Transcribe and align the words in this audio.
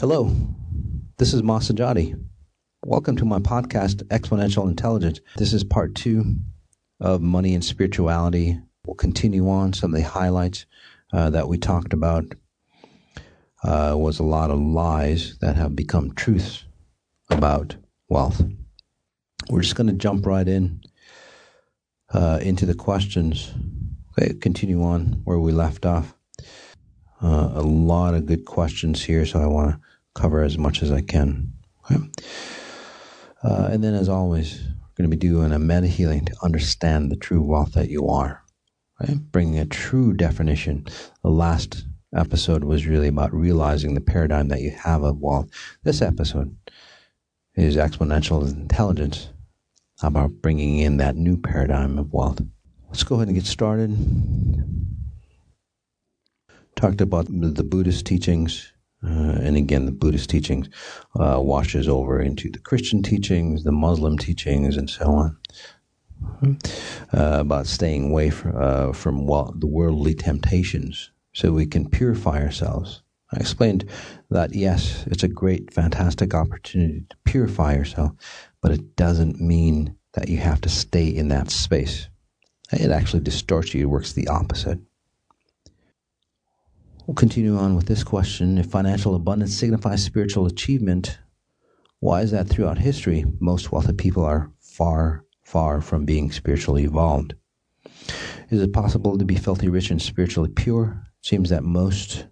Hello, 0.00 0.30
this 1.16 1.34
is 1.34 1.42
Mas 1.42 1.68
Sajady. 1.68 2.14
Welcome 2.84 3.16
to 3.16 3.24
my 3.24 3.40
podcast, 3.40 4.04
Exponential 4.04 4.68
Intelligence. 4.68 5.18
This 5.36 5.52
is 5.52 5.64
part 5.64 5.96
two 5.96 6.36
of 7.00 7.20
Money 7.20 7.52
and 7.52 7.64
Spirituality. 7.64 8.60
We'll 8.86 8.94
continue 8.94 9.50
on 9.50 9.72
some 9.72 9.92
of 9.92 10.00
the 10.00 10.06
highlights 10.06 10.66
uh, 11.12 11.30
that 11.30 11.48
we 11.48 11.58
talked 11.58 11.92
about. 11.92 12.26
Uh, 13.64 13.96
was 13.98 14.20
a 14.20 14.22
lot 14.22 14.52
of 14.52 14.60
lies 14.60 15.36
that 15.40 15.56
have 15.56 15.74
become 15.74 16.14
truths 16.14 16.64
about 17.28 17.74
wealth. 18.08 18.40
We're 19.50 19.62
just 19.62 19.74
going 19.74 19.88
to 19.88 19.94
jump 19.94 20.26
right 20.26 20.46
in 20.46 20.80
uh, 22.14 22.38
into 22.40 22.66
the 22.66 22.74
questions. 22.74 23.52
Okay, 24.16 24.34
continue 24.34 24.80
on 24.80 25.22
where 25.24 25.40
we 25.40 25.50
left 25.50 25.84
off. 25.84 26.14
Uh, 27.20 27.50
a 27.54 27.62
lot 27.62 28.14
of 28.14 28.26
good 28.26 28.44
questions 28.44 29.04
here, 29.04 29.26
so 29.26 29.42
I 29.42 29.46
want 29.46 29.72
to 29.72 29.87
cover 30.18 30.42
as 30.42 30.58
much 30.58 30.82
as 30.82 30.90
I 30.90 31.00
can. 31.00 31.52
Okay. 31.90 32.02
Uh, 33.42 33.68
and 33.70 33.82
then, 33.84 33.94
as 33.94 34.08
always, 34.08 34.60
we're 34.60 34.96
going 35.04 35.10
to 35.10 35.16
be 35.16 35.28
doing 35.28 35.52
a 35.52 35.58
meta 35.58 35.86
healing 35.86 36.24
to 36.24 36.36
understand 36.42 37.10
the 37.10 37.16
true 37.16 37.40
wealth 37.40 37.72
that 37.72 37.88
you 37.88 38.08
are. 38.08 38.42
Right? 39.00 39.16
Bringing 39.30 39.58
a 39.58 39.64
true 39.64 40.12
definition. 40.12 40.86
The 41.22 41.30
last 41.30 41.84
episode 42.14 42.64
was 42.64 42.86
really 42.86 43.08
about 43.08 43.32
realizing 43.32 43.94
the 43.94 44.00
paradigm 44.00 44.48
that 44.48 44.60
you 44.60 44.70
have 44.70 45.04
of 45.04 45.20
wealth. 45.20 45.48
This 45.84 46.02
episode 46.02 46.56
is 47.54 47.76
exponential 47.76 48.42
intelligence, 48.50 49.28
about 50.02 50.30
bringing 50.42 50.78
in 50.78 50.96
that 50.98 51.16
new 51.16 51.36
paradigm 51.36 51.98
of 51.98 52.12
wealth. 52.12 52.40
Let's 52.88 53.02
go 53.02 53.16
ahead 53.16 53.28
and 53.28 53.36
get 53.36 53.46
started. 53.46 53.96
Talked 56.76 57.00
about 57.00 57.26
the 57.28 57.64
Buddhist 57.64 58.06
teachings, 58.06 58.72
uh, 59.04 59.38
and 59.40 59.56
again, 59.56 59.86
the 59.86 59.92
Buddhist 59.92 60.28
teachings 60.28 60.68
uh, 61.18 61.40
washes 61.40 61.88
over 61.88 62.20
into 62.20 62.50
the 62.50 62.58
Christian 62.58 63.02
teachings, 63.02 63.62
the 63.64 63.72
Muslim 63.72 64.18
teachings, 64.18 64.76
and 64.76 64.90
so 64.90 65.06
on. 65.06 65.36
Uh, 66.42 67.38
about 67.40 67.66
staying 67.66 68.10
away 68.10 68.28
from, 68.28 68.52
uh, 68.56 68.92
from 68.92 69.24
the 69.60 69.68
worldly 69.68 70.14
temptations 70.14 71.12
so 71.32 71.52
we 71.52 71.64
can 71.64 71.88
purify 71.88 72.42
ourselves. 72.42 73.02
I 73.32 73.36
explained 73.38 73.84
that 74.30 74.54
yes, 74.54 75.04
it's 75.06 75.22
a 75.22 75.28
great, 75.28 75.72
fantastic 75.72 76.34
opportunity 76.34 77.04
to 77.08 77.16
purify 77.24 77.74
yourself, 77.74 78.12
but 78.60 78.72
it 78.72 78.96
doesn't 78.96 79.40
mean 79.40 79.96
that 80.14 80.28
you 80.28 80.38
have 80.38 80.60
to 80.62 80.68
stay 80.68 81.06
in 81.06 81.28
that 81.28 81.50
space. 81.50 82.08
It 82.72 82.90
actually 82.90 83.22
distorts 83.22 83.72
you, 83.72 83.82
it 83.82 83.90
works 83.90 84.12
the 84.12 84.28
opposite. 84.28 84.80
We'll 87.08 87.14
continue 87.14 87.56
on 87.56 87.74
with 87.74 87.86
this 87.86 88.04
question. 88.04 88.58
If 88.58 88.66
financial 88.66 89.14
abundance 89.14 89.56
signifies 89.56 90.04
spiritual 90.04 90.44
achievement, 90.44 91.18
why 92.00 92.20
is 92.20 92.32
that 92.32 92.50
throughout 92.50 92.76
history 92.76 93.24
most 93.40 93.72
wealthy 93.72 93.94
people 93.94 94.22
are 94.26 94.52
far, 94.60 95.24
far 95.42 95.80
from 95.80 96.04
being 96.04 96.30
spiritually 96.30 96.84
evolved? 96.84 97.32
Is 98.50 98.60
it 98.60 98.74
possible 98.74 99.16
to 99.16 99.24
be 99.24 99.36
filthy 99.36 99.70
rich 99.70 99.90
and 99.90 100.02
spiritually 100.02 100.50
pure? 100.54 101.02
It 101.20 101.26
seems 101.26 101.48
that 101.48 101.64
most 101.64 102.26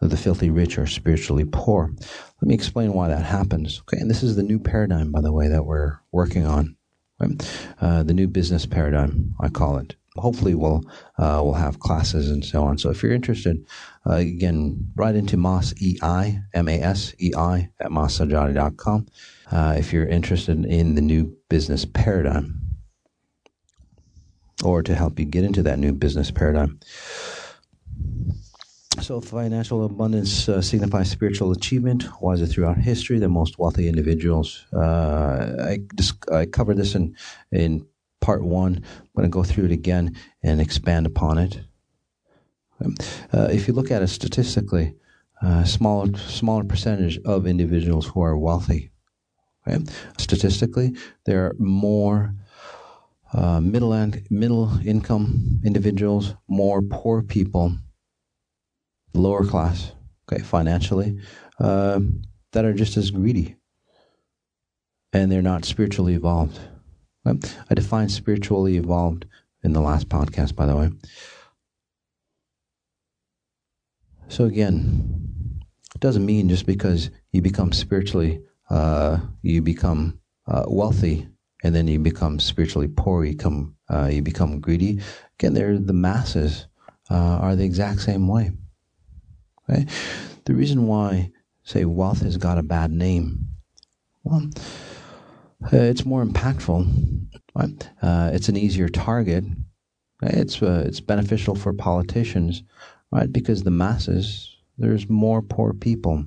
of 0.00 0.08
the 0.08 0.16
filthy 0.16 0.48
rich 0.48 0.78
are 0.78 0.86
spiritually 0.86 1.44
poor. 1.44 1.92
Let 2.40 2.48
me 2.48 2.54
explain 2.54 2.94
why 2.94 3.08
that 3.08 3.26
happens. 3.26 3.80
Okay, 3.80 4.00
and 4.00 4.08
this 4.08 4.22
is 4.22 4.36
the 4.36 4.42
new 4.42 4.58
paradigm, 4.58 5.12
by 5.12 5.20
the 5.20 5.30
way, 5.30 5.48
that 5.48 5.66
we're 5.66 5.98
working 6.10 6.46
on. 6.46 6.74
Right? 7.20 7.68
Uh, 7.82 8.02
the 8.02 8.14
new 8.14 8.28
business 8.28 8.64
paradigm, 8.64 9.34
I 9.42 9.50
call 9.50 9.76
it 9.76 9.94
hopefully 10.16 10.54
we'll 10.54 10.82
uh, 11.18 11.40
we'll 11.42 11.54
have 11.54 11.80
classes 11.80 12.30
and 12.30 12.44
so 12.44 12.64
on. 12.64 12.78
So 12.78 12.90
if 12.90 13.02
you're 13.02 13.12
interested, 13.12 13.64
uh, 14.06 14.14
again, 14.14 14.90
write 14.96 15.14
into 15.14 15.36
Mas 15.36 15.74
EI 15.80 16.40
M 16.54 16.68
A 16.68 16.80
S 16.80 17.14
E 17.20 17.32
I 17.36 17.70
at 17.80 17.90
masajati.com 17.90 19.06
uh, 19.50 19.74
if 19.78 19.92
you're 19.92 20.06
interested 20.06 20.64
in 20.64 20.94
the 20.94 21.00
new 21.00 21.36
business 21.48 21.84
paradigm, 21.84 22.60
or 24.64 24.82
to 24.82 24.94
help 24.94 25.18
you 25.18 25.24
get 25.24 25.44
into 25.44 25.62
that 25.62 25.78
new 25.78 25.92
business 25.92 26.30
paradigm. 26.30 26.80
So, 29.00 29.20
financial 29.20 29.84
abundance 29.84 30.48
uh, 30.48 30.60
signifies 30.60 31.10
spiritual 31.10 31.52
achievement. 31.52 32.04
Why 32.20 32.34
is 32.34 32.42
it 32.42 32.48
throughout 32.48 32.76
history? 32.76 33.18
The 33.18 33.28
most 33.28 33.58
wealthy 33.58 33.88
individuals. 33.88 34.66
Uh, 34.72 35.56
I, 35.60 35.78
I 36.32 36.46
covered 36.46 36.76
this 36.76 36.94
in 36.94 37.16
in 37.50 37.86
part 38.20 38.44
one. 38.44 38.76
I'm 38.76 39.08
going 39.16 39.24
to 39.24 39.28
go 39.28 39.42
through 39.42 39.66
it 39.66 39.72
again 39.72 40.16
and 40.42 40.60
expand 40.60 41.06
upon 41.06 41.38
it. 41.38 41.60
Uh, 43.32 43.48
if 43.50 43.68
you 43.68 43.74
look 43.74 43.90
at 43.90 44.02
it 44.02 44.08
statistically, 44.08 44.94
uh, 45.42 45.64
smaller 45.64 46.16
smaller 46.16 46.64
percentage 46.64 47.18
of 47.24 47.46
individuals 47.46 48.06
who 48.06 48.20
are 48.22 48.38
wealthy. 48.38 48.90
Okay? 49.66 49.84
Statistically, 50.18 50.96
there 51.24 51.46
are 51.46 51.56
more 51.58 52.34
uh, 53.32 53.60
middle 53.60 53.92
and 53.92 54.22
middle 54.30 54.70
income 54.86 55.60
individuals, 55.64 56.34
more 56.48 56.82
poor 56.82 57.22
people, 57.22 57.74
lower 59.14 59.44
class, 59.44 59.92
okay, 60.30 60.42
financially, 60.42 61.18
uh, 61.58 62.00
that 62.52 62.64
are 62.64 62.74
just 62.74 62.96
as 62.96 63.10
greedy, 63.10 63.56
and 65.12 65.30
they're 65.30 65.42
not 65.42 65.64
spiritually 65.64 66.14
evolved. 66.14 66.58
I 67.24 67.74
defined 67.74 68.10
spiritually 68.10 68.76
evolved 68.76 69.26
in 69.62 69.72
the 69.72 69.80
last 69.80 70.08
podcast, 70.08 70.56
by 70.56 70.66
the 70.66 70.76
way. 70.76 70.90
So 74.32 74.46
again, 74.46 75.60
it 75.94 76.00
doesn't 76.00 76.24
mean 76.24 76.48
just 76.48 76.64
because 76.64 77.10
you 77.32 77.42
become 77.42 77.70
spiritually, 77.70 78.40
uh, 78.70 79.18
you 79.42 79.60
become 79.60 80.20
uh, 80.46 80.64
wealthy, 80.68 81.28
and 81.62 81.74
then 81.74 81.86
you 81.86 81.98
become 81.98 82.40
spiritually 82.40 82.88
poor, 82.88 83.26
you 83.26 83.32
become 83.32 83.76
uh, 83.90 84.08
you 84.10 84.22
become 84.22 84.58
greedy. 84.58 85.00
Again, 85.38 85.52
they're 85.52 85.78
the 85.78 85.92
masses 85.92 86.66
uh, 87.10 87.40
are 87.42 87.54
the 87.56 87.66
exact 87.66 88.00
same 88.00 88.26
way. 88.26 88.52
Okay? 89.68 89.84
The 90.46 90.54
reason 90.54 90.86
why, 90.86 91.30
say, 91.62 91.84
wealth 91.84 92.22
has 92.22 92.38
got 92.38 92.56
a 92.56 92.62
bad 92.62 92.90
name, 92.90 93.48
well, 94.24 94.48
uh, 95.64 95.76
it's 95.76 96.06
more 96.06 96.24
impactful. 96.24 97.28
Right? 97.54 97.90
Uh, 98.00 98.30
it's 98.32 98.48
an 98.48 98.56
easier 98.56 98.88
target. 98.88 99.44
It's 100.22 100.62
uh, 100.62 100.84
it's 100.86 101.00
beneficial 101.00 101.54
for 101.54 101.74
politicians, 101.74 102.62
right? 103.12 103.32
Because 103.32 103.62
the 103.62 103.70
masses, 103.70 104.56
there's 104.78 105.08
more 105.08 105.42
poor 105.42 105.72
people, 105.72 106.24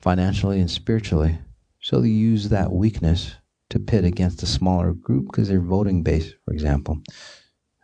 financially 0.00 0.60
and 0.60 0.70
spiritually. 0.70 1.38
So 1.80 2.00
they 2.00 2.08
use 2.08 2.48
that 2.48 2.72
weakness 2.72 3.36
to 3.70 3.78
pit 3.78 4.04
against 4.04 4.42
a 4.42 4.46
smaller 4.46 4.92
group 4.92 5.26
because 5.26 5.48
they're 5.48 5.60
voting 5.60 6.02
base, 6.02 6.34
for 6.44 6.52
example. 6.52 6.98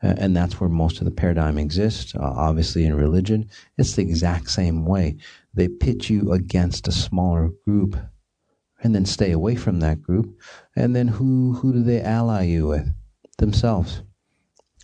Uh, 0.02 0.14
and 0.18 0.36
that's 0.36 0.60
where 0.60 0.68
most 0.68 0.98
of 0.98 1.04
the 1.04 1.10
paradigm 1.10 1.58
exists. 1.58 2.14
Uh, 2.14 2.20
obviously, 2.20 2.84
in 2.84 2.94
religion, 2.94 3.48
it's 3.78 3.94
the 3.94 4.02
exact 4.02 4.50
same 4.50 4.84
way. 4.84 5.16
They 5.54 5.68
pit 5.68 6.10
you 6.10 6.32
against 6.32 6.88
a 6.88 6.92
smaller 6.92 7.50
group 7.64 7.96
and 8.82 8.94
then 8.94 9.06
stay 9.06 9.32
away 9.32 9.54
from 9.56 9.80
that 9.80 10.02
group. 10.02 10.38
And 10.76 10.94
then 10.94 11.08
who 11.08 11.54
who 11.54 11.72
do 11.72 11.82
they 11.82 12.02
ally 12.02 12.42
you 12.42 12.66
with? 12.66 12.92
Themselves, 13.38 14.02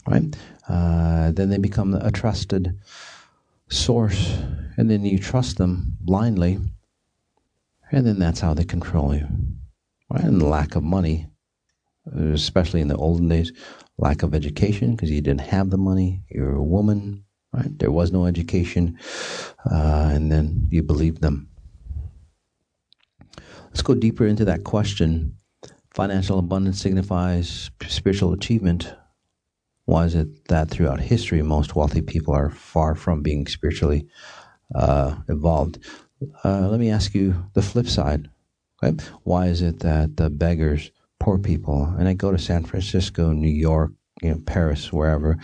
right? 0.08 0.24
Uh, 0.70 1.32
then 1.32 1.50
they 1.50 1.58
become 1.58 1.94
a 1.94 2.12
trusted 2.12 2.78
source, 3.68 4.38
and 4.76 4.88
then 4.88 5.04
you 5.04 5.18
trust 5.18 5.58
them 5.58 5.96
blindly, 6.00 6.58
and 7.90 8.06
then 8.06 8.18
that's 8.18 8.40
how 8.40 8.54
they 8.54 8.64
control 8.64 9.14
you. 9.14 9.26
Right? 10.10 10.24
And 10.24 10.42
lack 10.42 10.76
of 10.76 10.84
money, 10.84 11.28
especially 12.14 12.80
in 12.80 12.88
the 12.88 12.96
olden 12.96 13.28
days, 13.28 13.52
lack 13.98 14.22
of 14.22 14.34
education 14.34 14.92
because 14.92 15.10
you 15.10 15.20
didn't 15.20 15.40
have 15.40 15.70
the 15.70 15.78
money. 15.78 16.22
You're 16.30 16.54
a 16.54 16.62
woman, 16.62 17.24
right? 17.52 17.76
There 17.78 17.90
was 17.90 18.12
no 18.12 18.26
education, 18.26 18.98
uh, 19.70 20.10
and 20.12 20.30
then 20.30 20.68
you 20.70 20.82
believed 20.82 21.20
them. 21.20 21.48
Let's 23.66 23.82
go 23.82 23.94
deeper 23.94 24.26
into 24.26 24.44
that 24.44 24.64
question. 24.64 25.36
Financial 25.94 26.38
abundance 26.38 26.80
signifies 26.80 27.70
spiritual 27.86 28.32
achievement. 28.32 28.94
Why 29.90 30.04
is 30.04 30.14
it 30.14 30.46
that 30.46 30.70
throughout 30.70 31.00
history 31.00 31.42
most 31.42 31.74
wealthy 31.74 32.00
people 32.00 32.32
are 32.32 32.50
far 32.50 32.94
from 32.94 33.24
being 33.24 33.48
spiritually 33.48 34.06
uh, 34.72 35.16
evolved? 35.28 35.80
Uh, 36.44 36.68
let 36.68 36.78
me 36.78 36.90
ask 36.90 37.12
you 37.12 37.34
the 37.54 37.62
flip 37.62 37.88
side. 37.88 38.30
Okay? 38.80 39.04
Why 39.24 39.48
is 39.48 39.62
it 39.62 39.80
that 39.80 40.16
the 40.16 40.30
beggars, 40.30 40.92
poor 41.18 41.40
people, 41.40 41.92
and 41.98 42.06
I 42.06 42.14
go 42.14 42.30
to 42.30 42.38
San 42.38 42.62
Francisco, 42.62 43.32
New 43.32 43.48
York, 43.48 43.90
you 44.22 44.30
know, 44.30 44.40
Paris, 44.46 44.92
wherever, 44.92 45.38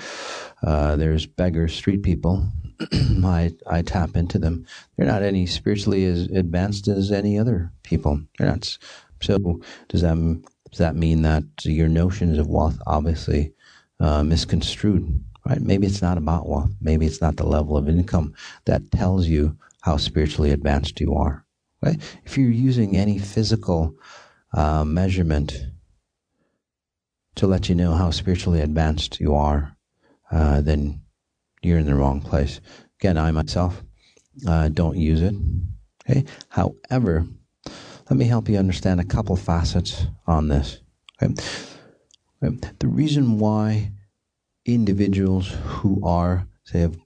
uh, 0.63 0.95
there's 0.95 1.27
beggars, 1.27 1.75
street 1.75 2.05
people, 2.05 2.47
I 3.25 3.51
I 3.67 3.83
tap 3.83 4.15
into 4.15 4.39
them. 4.39 4.65
They're 4.97 5.09
not 5.09 5.25
any 5.25 5.47
spiritually 5.47 6.05
as 6.05 6.29
advanced 6.29 6.87
as 6.87 7.11
any 7.11 7.37
other 7.37 7.73
people. 7.83 8.21
They're 8.39 8.47
not. 8.47 8.79
So 9.21 9.61
does 9.89 10.03
that 10.03 10.43
does 10.71 10.79
that 10.79 10.95
mean 10.95 11.23
that 11.23 11.43
your 11.65 11.89
notions 11.89 12.39
of 12.39 12.47
wealth 12.47 12.79
obviously 12.87 13.56
uh, 14.01 14.23
misconstrued? 14.23 15.25
Right? 15.47 15.61
Maybe 15.61 15.87
it's 15.87 16.03
not 16.03 16.19
about 16.19 16.49
wealth. 16.49 16.73
Maybe 16.81 17.07
it's 17.07 17.21
not 17.21 17.37
the 17.37 17.47
level 17.47 17.77
of 17.77 17.89
income 17.89 18.35
that 18.65 18.91
tells 18.91 19.27
you 19.27 19.57
how 19.83 19.97
spiritually 19.97 20.51
advanced 20.51 21.01
you 21.01 21.15
are. 21.15 21.45
Right? 21.83 22.01
If 22.25 22.37
you're 22.37 22.51
using 22.51 22.97
any 22.97 23.19
physical 23.19 23.95
uh, 24.53 24.85
measurement 24.85 25.57
to 27.37 27.47
let 27.47 27.69
you 27.69 27.75
know 27.75 27.93
how 27.95 28.11
spiritually 28.11 28.61
advanced 28.61 29.21
you 29.21 29.35
are, 29.35 29.77
uh, 30.33 30.61
then 30.63 31.03
you're 31.63 31.79
in 31.79 31.87
the 31.87 31.95
wrong 31.95 32.21
place. 32.21 32.61
Again, 33.01 33.19
I 33.19 33.31
myself 33.31 33.83
uh, 34.47 34.69
don't 34.69 34.97
use 34.97 35.21
it. 35.23 35.35
Okay. 36.09 36.25
However, 36.49 37.27
let 38.11 38.17
me 38.17 38.25
help 38.25 38.49
you 38.49 38.57
understand 38.59 39.01
a 39.01 39.05
couple 39.05 39.37
facets 39.37 40.07
on 40.27 40.49
this. 40.49 40.81
Okay. 41.23 41.35
The 42.41 42.87
reason 42.87 43.39
why 43.39 43.93
individuals 44.65 45.55
who 45.65 46.01
are, 46.05 46.47
say, 46.65 46.83
of 46.83 46.99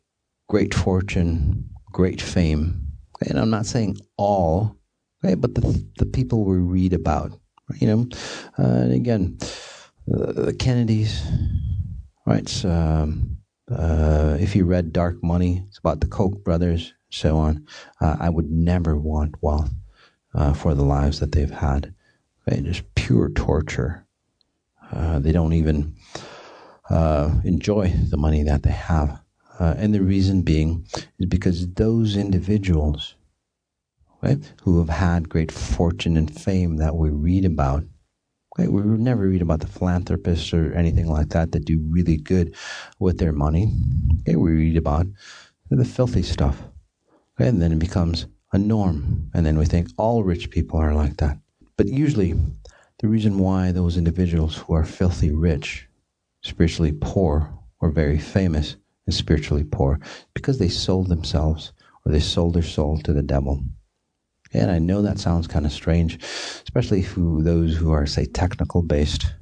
great 0.49 0.75
fortune, 0.75 1.71
great 1.93 2.21
fame, 2.21 2.89
and 3.27 3.39
I'm 3.39 3.51
not 3.51 3.67
saying 3.67 3.99
all, 4.17 4.77
okay, 5.25 5.35
but 5.35 5.55
the, 5.55 5.85
the 5.99 6.07
people 6.07 6.45
we 6.45 6.57
read 6.57 6.93
about, 6.93 7.33
you 7.79 7.87
know, 7.87 8.09
uh, 8.59 8.63
and 8.63 8.93
again, 8.93 9.39
the, 10.07 10.33
the 10.33 10.53
Kennedys, 10.53 11.23
right? 12.27 12.49
So, 12.49 12.71
um, 12.71 13.37
uh, 13.71 14.37
if 14.41 14.57
you 14.57 14.65
read 14.65 14.93
Dark 14.93 15.23
Money, 15.23 15.63
it's 15.69 15.79
about 15.79 16.01
the 16.01 16.09
Koch 16.09 16.43
brothers, 16.43 16.93
so 17.11 17.37
on. 17.37 17.67
Uh, 18.01 18.17
I 18.19 18.29
would 18.29 18.51
never 18.51 18.97
want 18.97 19.41
wealth 19.43 19.71
uh, 20.35 20.53
for 20.55 20.75
the 20.75 20.83
lives 20.83 21.21
that 21.21 21.33
they've 21.33 21.51
had. 21.51 21.95
Right? 22.49 22.65
Just 22.65 22.95
pure 22.95 23.29
torture. 23.31 24.07
Uh, 24.93 25.19
they 25.19 25.33
don't 25.33 25.53
even 25.53 25.95
uh, 26.89 27.31
enjoy 27.45 27.89
the 28.11 28.17
money 28.17 28.43
that 28.43 28.63
they 28.63 28.71
have. 28.71 29.21
Uh, 29.59 29.75
and 29.77 29.95
the 29.95 30.03
reason 30.03 30.43
being 30.43 30.87
is 31.19 31.27
because 31.27 31.69
those 31.75 32.17
individuals 32.17 33.15
who 34.63 34.79
have 34.79 34.89
had 34.89 35.29
great 35.29 35.51
fortune 35.51 36.17
and 36.17 36.35
fame 36.39 36.77
that 36.77 36.95
we 36.97 37.11
read 37.11 37.45
about, 37.45 37.85
we 38.59 38.67
never 38.67 39.29
read 39.29 39.41
about 39.41 39.61
the 39.61 39.67
philanthropists 39.67 40.53
or 40.53 40.75
anything 40.75 41.07
like 41.07 41.31
that 41.31 41.53
that 41.53 41.65
do 41.65 41.81
really 41.89 42.19
good 42.19 42.55
with 42.99 43.19
their 43.19 43.33
money. 43.33 43.73
Okay, 44.21 44.37
we 44.37 44.51
read 44.51 44.77
about 44.77 45.07
the 45.71 45.85
filthy 45.85 46.23
stuff. 46.23 46.63
Okay, 47.35 47.49
and 47.49 47.63
then 47.63 47.73
it 47.73 47.79
becomes 47.79 48.27
a 48.53 48.59
norm. 48.59 49.31
And 49.33 49.47
then 49.47 49.57
we 49.57 49.65
think 49.65 49.89
all 49.97 50.25
rich 50.25 50.51
people 50.51 50.79
are 50.79 50.95
like 50.95 51.17
that. 51.19 51.39
But 51.77 51.87
usually, 51.87 52.35
the 53.01 53.09
reason 53.09 53.39
why 53.39 53.73
those 53.73 53.97
individuals 53.97 54.57
who 54.57 54.75
are 54.75 54.85
filthy 54.85 55.31
rich 55.31 55.89
spiritually 56.43 56.93
poor 56.93 57.51
or 57.81 57.91
very 57.91 58.19
famous 58.19 58.77
and 59.07 59.15
spiritually 59.15 59.65
poor 59.65 59.99
because 60.35 60.59
they 60.59 60.69
sold 60.69 61.09
themselves 61.09 61.73
or 62.05 62.13
they 62.13 62.21
sold 62.21 62.55
their 62.55 62.63
soul 62.63 62.99
to 62.99 63.15
the 63.15 63.23
devil. 63.23 63.63
And 64.53 64.71
I 64.71 64.79
know 64.79 65.01
that 65.01 65.19
sounds 65.19 65.47
kind 65.47 65.65
of 65.65 65.73
strange, 65.73 66.19
especially 66.63 67.03
for 67.03 67.43
those 67.43 67.77
who 67.77 67.91
are, 67.91 68.05
say, 68.05 68.27
technical 68.27 68.83
based. 68.83 69.33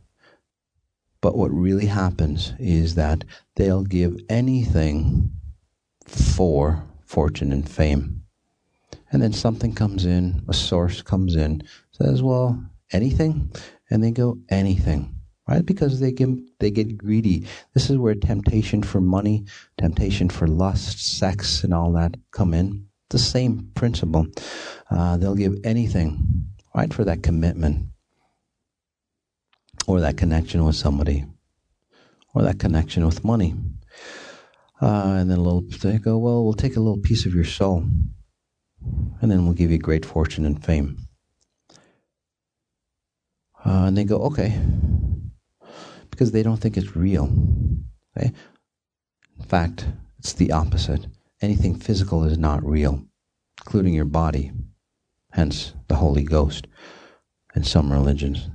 But 1.20 1.36
what 1.36 1.50
really 1.50 1.86
happens 1.86 2.52
is 2.60 2.94
that 2.94 3.24
they'll 3.56 3.84
give 3.84 4.18
anything 4.28 5.32
for 6.06 6.84
fortune 7.04 7.50
and 7.52 7.68
fame. 7.68 8.22
And 9.10 9.20
then 9.20 9.32
something 9.32 9.74
comes 9.74 10.04
in, 10.04 10.44
a 10.46 10.52
source 10.52 11.02
comes 11.02 11.34
in, 11.34 11.62
says, 11.90 12.22
well, 12.22 12.62
anything? 12.92 13.52
And 13.90 14.02
they 14.02 14.10
go, 14.10 14.38
anything 14.48 15.18
right? 15.48 15.64
Because 15.64 15.98
they 15.98 16.12
get 16.12 16.28
they 16.60 16.70
get 16.70 16.96
greedy. 16.96 17.46
This 17.74 17.90
is 17.90 17.96
where 17.96 18.14
temptation 18.14 18.82
for 18.82 19.00
money, 19.00 19.46
temptation 19.78 20.28
for 20.28 20.46
lust, 20.46 21.18
sex, 21.18 21.64
and 21.64 21.74
all 21.74 21.92
that 21.92 22.14
come 22.30 22.54
in. 22.54 22.86
The 23.10 23.18
same 23.18 23.70
principle. 23.74 24.26
Uh, 24.90 25.16
they'll 25.16 25.34
give 25.34 25.56
anything, 25.64 26.44
right, 26.74 26.92
for 26.92 27.04
that 27.04 27.22
commitment, 27.22 27.86
or 29.86 30.00
that 30.00 30.18
connection 30.18 30.64
with 30.64 30.76
somebody, 30.76 31.24
or 32.34 32.42
that 32.42 32.58
connection 32.58 33.06
with 33.06 33.24
money. 33.24 33.54
Uh, 34.80 35.16
and 35.18 35.30
then 35.30 35.38
a 35.38 35.42
little 35.42 35.62
they 35.62 35.98
go, 35.98 36.18
well, 36.18 36.44
we'll 36.44 36.52
take 36.52 36.76
a 36.76 36.80
little 36.80 37.00
piece 37.00 37.24
of 37.24 37.34
your 37.34 37.44
soul, 37.44 37.86
and 39.22 39.30
then 39.30 39.44
we'll 39.44 39.54
give 39.54 39.70
you 39.70 39.78
great 39.78 40.04
fortune 40.04 40.44
and 40.44 40.62
fame. 40.62 41.07
Uh, 43.64 43.84
and 43.86 43.96
they 43.96 44.04
go, 44.04 44.18
okay, 44.18 44.58
because 46.10 46.32
they 46.32 46.42
don't 46.42 46.58
think 46.58 46.76
it's 46.76 46.96
real. 46.96 47.30
Okay? 48.16 48.32
In 49.38 49.44
fact, 49.44 49.86
it's 50.18 50.32
the 50.32 50.52
opposite. 50.52 51.06
Anything 51.40 51.76
physical 51.76 52.24
is 52.24 52.38
not 52.38 52.64
real, 52.64 53.04
including 53.60 53.94
your 53.94 54.04
body, 54.04 54.52
hence 55.32 55.74
the 55.88 55.94
Holy 55.96 56.24
Ghost 56.24 56.66
in 57.54 57.64
some 57.64 57.92
religions. 57.92 58.48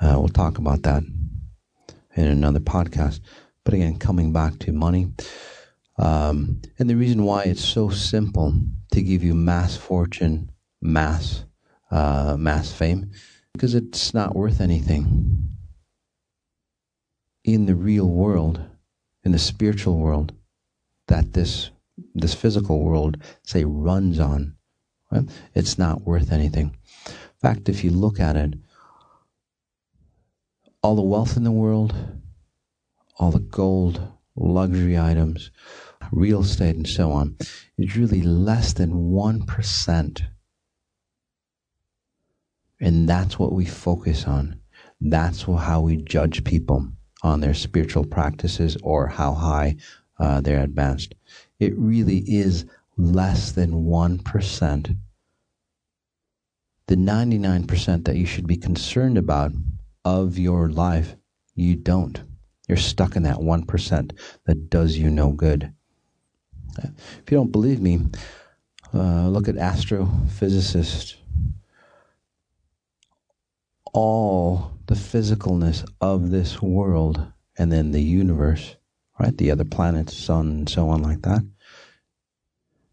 Uh, 0.00 0.16
we'll 0.18 0.28
talk 0.28 0.58
about 0.58 0.82
that 0.82 1.02
in 2.14 2.24
another 2.26 2.60
podcast. 2.60 3.20
But 3.64 3.74
again, 3.74 3.98
coming 3.98 4.32
back 4.32 4.58
to 4.60 4.72
money, 4.72 5.12
um, 5.98 6.62
and 6.78 6.88
the 6.88 6.96
reason 6.96 7.24
why 7.24 7.42
it's 7.42 7.64
so 7.64 7.90
simple 7.90 8.54
to 8.92 9.02
give 9.02 9.22
you 9.22 9.34
mass 9.34 9.76
fortune, 9.76 10.50
mass, 10.80 11.44
uh, 11.90 12.36
mass 12.38 12.72
fame, 12.72 13.10
because 13.52 13.74
it's 13.74 14.14
not 14.14 14.34
worth 14.34 14.60
anything 14.60 15.48
in 17.44 17.66
the 17.66 17.74
real 17.74 18.08
world, 18.08 18.60
in 19.24 19.32
the 19.32 19.38
spiritual 19.38 19.96
world, 19.98 20.32
that 21.08 21.32
this 21.32 21.70
this 22.14 22.34
physical 22.34 22.82
world, 22.82 23.18
say, 23.42 23.64
runs 23.64 24.18
on. 24.18 24.56
Right? 25.10 25.28
It's 25.54 25.78
not 25.78 26.02
worth 26.02 26.32
anything. 26.32 26.76
In 27.06 27.40
fact, 27.40 27.68
if 27.68 27.84
you 27.84 27.90
look 27.90 28.20
at 28.20 28.36
it, 28.36 28.54
all 30.82 30.96
the 30.96 31.02
wealth 31.02 31.36
in 31.36 31.44
the 31.44 31.50
world, 31.50 31.94
all 33.16 33.30
the 33.30 33.38
gold, 33.38 34.00
luxury 34.34 34.98
items, 34.98 35.50
real 36.10 36.40
estate, 36.40 36.76
and 36.76 36.88
so 36.88 37.12
on, 37.12 37.36
is 37.76 37.96
really 37.96 38.22
less 38.22 38.72
than 38.72 39.10
1%. 39.10 40.22
And 42.80 43.08
that's 43.08 43.38
what 43.38 43.52
we 43.52 43.66
focus 43.66 44.24
on. 44.24 44.58
That's 45.00 45.42
how 45.42 45.80
we 45.80 45.96
judge 45.98 46.44
people 46.44 46.88
on 47.22 47.40
their 47.40 47.54
spiritual 47.54 48.04
practices 48.04 48.76
or 48.82 49.06
how 49.06 49.34
high 49.34 49.76
uh, 50.18 50.40
they're 50.40 50.62
advanced. 50.62 51.14
It 51.58 51.76
really 51.76 52.18
is 52.26 52.64
less 52.96 53.52
than 53.52 53.84
1%. 53.84 54.96
The 56.86 56.96
99% 56.96 58.04
that 58.04 58.16
you 58.16 58.26
should 58.26 58.46
be 58.46 58.56
concerned 58.56 59.16
about 59.16 59.52
of 60.04 60.38
your 60.38 60.70
life, 60.70 61.16
you 61.54 61.76
don't. 61.76 62.22
You're 62.68 62.76
stuck 62.76 63.16
in 63.16 63.22
that 63.24 63.36
1% 63.36 64.18
that 64.46 64.70
does 64.70 64.96
you 64.96 65.10
no 65.10 65.32
good. 65.32 65.72
If 66.78 67.30
you 67.30 67.36
don't 67.36 67.52
believe 67.52 67.80
me, 67.80 68.00
uh, 68.94 69.28
look 69.28 69.48
at 69.48 69.56
astrophysicists. 69.56 71.16
All 73.92 74.72
the 74.86 74.94
physicalness 74.94 75.88
of 76.00 76.30
this 76.30 76.60
world 76.62 77.32
and 77.58 77.70
then 77.70 77.92
the 77.92 78.02
universe, 78.02 78.76
right? 79.18 79.36
The 79.36 79.50
other 79.50 79.64
planets, 79.64 80.16
sun, 80.16 80.50
and 80.50 80.68
so 80.68 80.88
on, 80.88 81.02
like 81.02 81.22
that, 81.22 81.42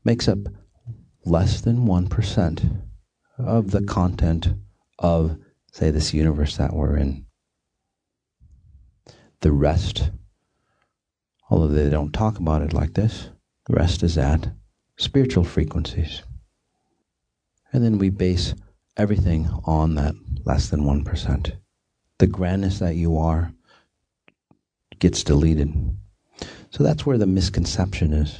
makes 0.03 0.27
up 0.27 0.39
less 1.25 1.61
than 1.61 1.87
1% 1.87 2.81
of 3.37 3.71
the 3.71 3.83
content 3.83 4.49
of, 4.99 5.37
say, 5.71 5.91
this 5.91 6.13
universe 6.13 6.57
that 6.57 6.73
we're 6.73 6.97
in. 6.97 7.25
The 9.41 9.51
rest, 9.51 10.09
although 11.49 11.67
they 11.67 11.89
don't 11.89 12.13
talk 12.13 12.39
about 12.39 12.61
it 12.61 12.73
like 12.73 12.93
this, 12.93 13.29
the 13.67 13.75
rest 13.75 14.01
is 14.01 14.17
at 14.17 14.49
spiritual 14.97 15.43
frequencies. 15.43 16.23
And 17.71 17.83
then 17.83 17.97
we 17.99 18.09
base 18.09 18.55
everything 18.97 19.49
on 19.65 19.95
that 19.95 20.13
less 20.45 20.69
than 20.69 20.81
1% 20.81 21.57
the 22.19 22.27
grandness 22.27 22.79
that 22.79 22.95
you 22.95 23.17
are 23.17 23.53
gets 24.99 25.23
deleted. 25.23 25.73
So 26.71 26.83
that's 26.83 27.05
where 27.05 27.17
the 27.17 27.27
misconception 27.27 28.13
is. 28.13 28.39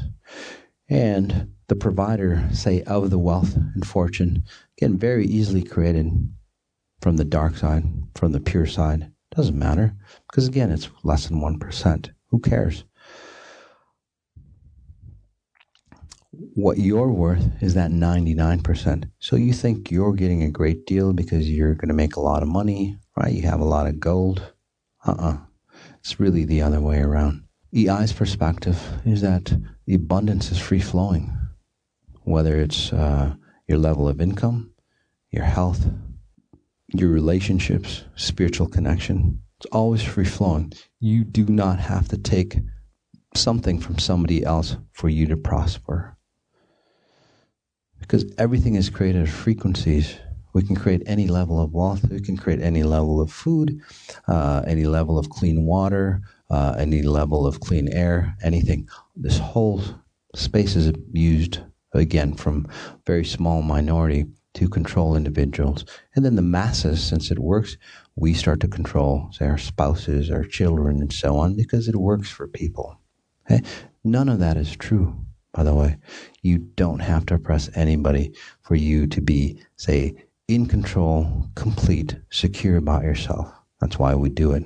And 0.90 1.54
the 1.68 1.76
provider, 1.76 2.48
say, 2.52 2.82
of 2.84 3.10
the 3.10 3.20
wealth 3.20 3.56
and 3.56 3.86
fortune, 3.86 4.44
again, 4.78 4.98
very 4.98 5.26
easily 5.26 5.64
created 5.64 6.12
from 7.02 7.18
the 7.18 7.26
dark 7.26 7.58
side, 7.58 7.84
from 8.16 8.32
the 8.32 8.40
pure 8.40 8.66
side. 8.66 9.12
Doesn't 9.36 9.58
matter. 9.58 9.94
Because 10.30 10.48
again, 10.48 10.72
it's 10.72 10.90
less 11.04 11.28
than 11.28 11.40
1%. 11.40 12.10
Who 12.30 12.40
cares? 12.40 12.86
What 16.56 16.78
you're 16.78 17.12
worth 17.12 17.50
is 17.62 17.74
that 17.76 17.92
99%. 17.92 19.10
So 19.20 19.36
you 19.36 19.54
think 19.54 19.92
you're 19.92 20.14
getting 20.14 20.44
a 20.44 20.52
great 20.52 20.86
deal 20.86 21.14
because 21.14 21.50
you're 21.50 21.76
going 21.76 21.90
to 21.90 21.94
make 21.94 22.16
a 22.16 22.22
lot 22.22 22.44
of 22.44 22.50
money 22.50 22.98
right? 23.18 23.34
You 23.34 23.44
have 23.44 23.60
a 23.60 23.66
lot 23.66 23.88
of 23.88 24.00
gold. 24.00 24.54
Uh 25.06 25.12
uh-uh. 25.12 25.32
uh 25.34 25.38
It's 26.00 26.20
really 26.20 26.46
the 26.46 26.62
other 26.62 26.80
way 26.82 27.00
around. 27.00 27.44
EI's 27.76 28.14
perspective 28.14 28.80
is 29.06 29.22
that 29.22 29.54
the 29.86 29.96
abundance 29.96 30.52
is 30.52 30.60
free 30.60 30.80
flowing. 30.80 31.34
whether 32.24 32.60
it's 32.60 32.94
uh, 32.94 33.36
your 33.68 33.78
level 33.78 34.08
of 34.08 34.22
income, 34.22 34.72
your 35.32 35.46
health, 35.46 35.90
your 36.94 37.10
relationships, 37.10 38.04
spiritual 38.16 38.68
connection. 38.68 39.42
It's 39.60 39.68
always 39.72 40.04
free 40.04 40.26
flowing. 40.26 40.74
You 41.00 41.24
do 41.24 41.46
not 41.46 41.80
have 41.80 42.10
to 42.10 42.18
take 42.18 42.60
something 43.36 43.80
from 43.80 44.00
somebody 44.00 44.44
else 44.44 44.78
for 44.94 45.10
you 45.10 45.28
to 45.28 45.38
prosper. 45.38 46.17
Because 48.08 48.32
everything 48.38 48.76
is 48.76 48.90
created 48.90 49.24
at 49.24 49.28
frequencies. 49.28 50.16
We 50.54 50.64
can 50.64 50.78
create 50.78 51.04
any 51.06 51.28
level 51.28 51.62
of 51.62 51.74
wealth. 51.74 52.10
We 52.10 52.22
can 52.22 52.38
create 52.38 52.62
any 52.62 52.84
level 52.84 53.20
of 53.20 53.30
food, 53.30 53.82
uh, 54.30 54.64
any 54.66 54.86
level 54.86 55.20
of 55.20 55.30
clean 55.30 55.66
water, 55.66 56.22
uh, 56.50 56.76
any 56.80 57.02
level 57.02 57.46
of 57.46 57.60
clean 57.60 57.90
air, 57.92 58.38
anything. 58.42 58.88
This 59.18 59.38
whole 59.38 59.84
space 60.34 60.78
is 60.78 60.94
used 61.12 61.60
again 61.94 62.34
from 62.34 62.68
very 63.06 63.26
small 63.26 63.62
minority 63.62 64.26
to 64.54 64.70
control 64.70 65.16
individuals. 65.16 65.84
And 66.16 66.24
then 66.24 66.36
the 66.36 66.42
masses, 66.42 67.04
since 67.04 67.30
it 67.30 67.40
works, 67.40 67.76
we 68.16 68.34
start 68.34 68.62
to 68.62 68.68
control, 68.68 69.28
say, 69.32 69.46
our 69.48 69.58
spouses, 69.58 70.32
our 70.32 70.44
children, 70.44 71.02
and 71.02 71.12
so 71.12 71.38
on, 71.38 71.56
because 71.56 71.88
it 71.88 71.96
works 71.98 72.30
for 72.30 72.48
people. 72.48 73.00
Okay? 73.46 73.64
None 74.04 74.30
of 74.30 74.40
that 74.40 74.58
is 74.58 74.76
true, 74.76 75.27
by 75.58 75.64
the 75.64 75.74
way. 75.74 75.98
You 76.44 76.60
don't 76.60 77.00
have 77.00 77.26
to 77.26 77.34
oppress 77.34 77.70
anybody 77.74 78.32
for 78.62 78.76
you 78.76 79.08
to 79.08 79.20
be, 79.20 79.60
say, 79.76 80.16
in 80.48 80.68
control, 80.68 81.50
complete, 81.56 82.16
secure 82.30 82.78
about 82.78 83.04
yourself. 83.04 83.52
That's 83.82 83.98
why 83.98 84.14
we 84.14 84.30
do 84.30 84.52
it. 84.54 84.64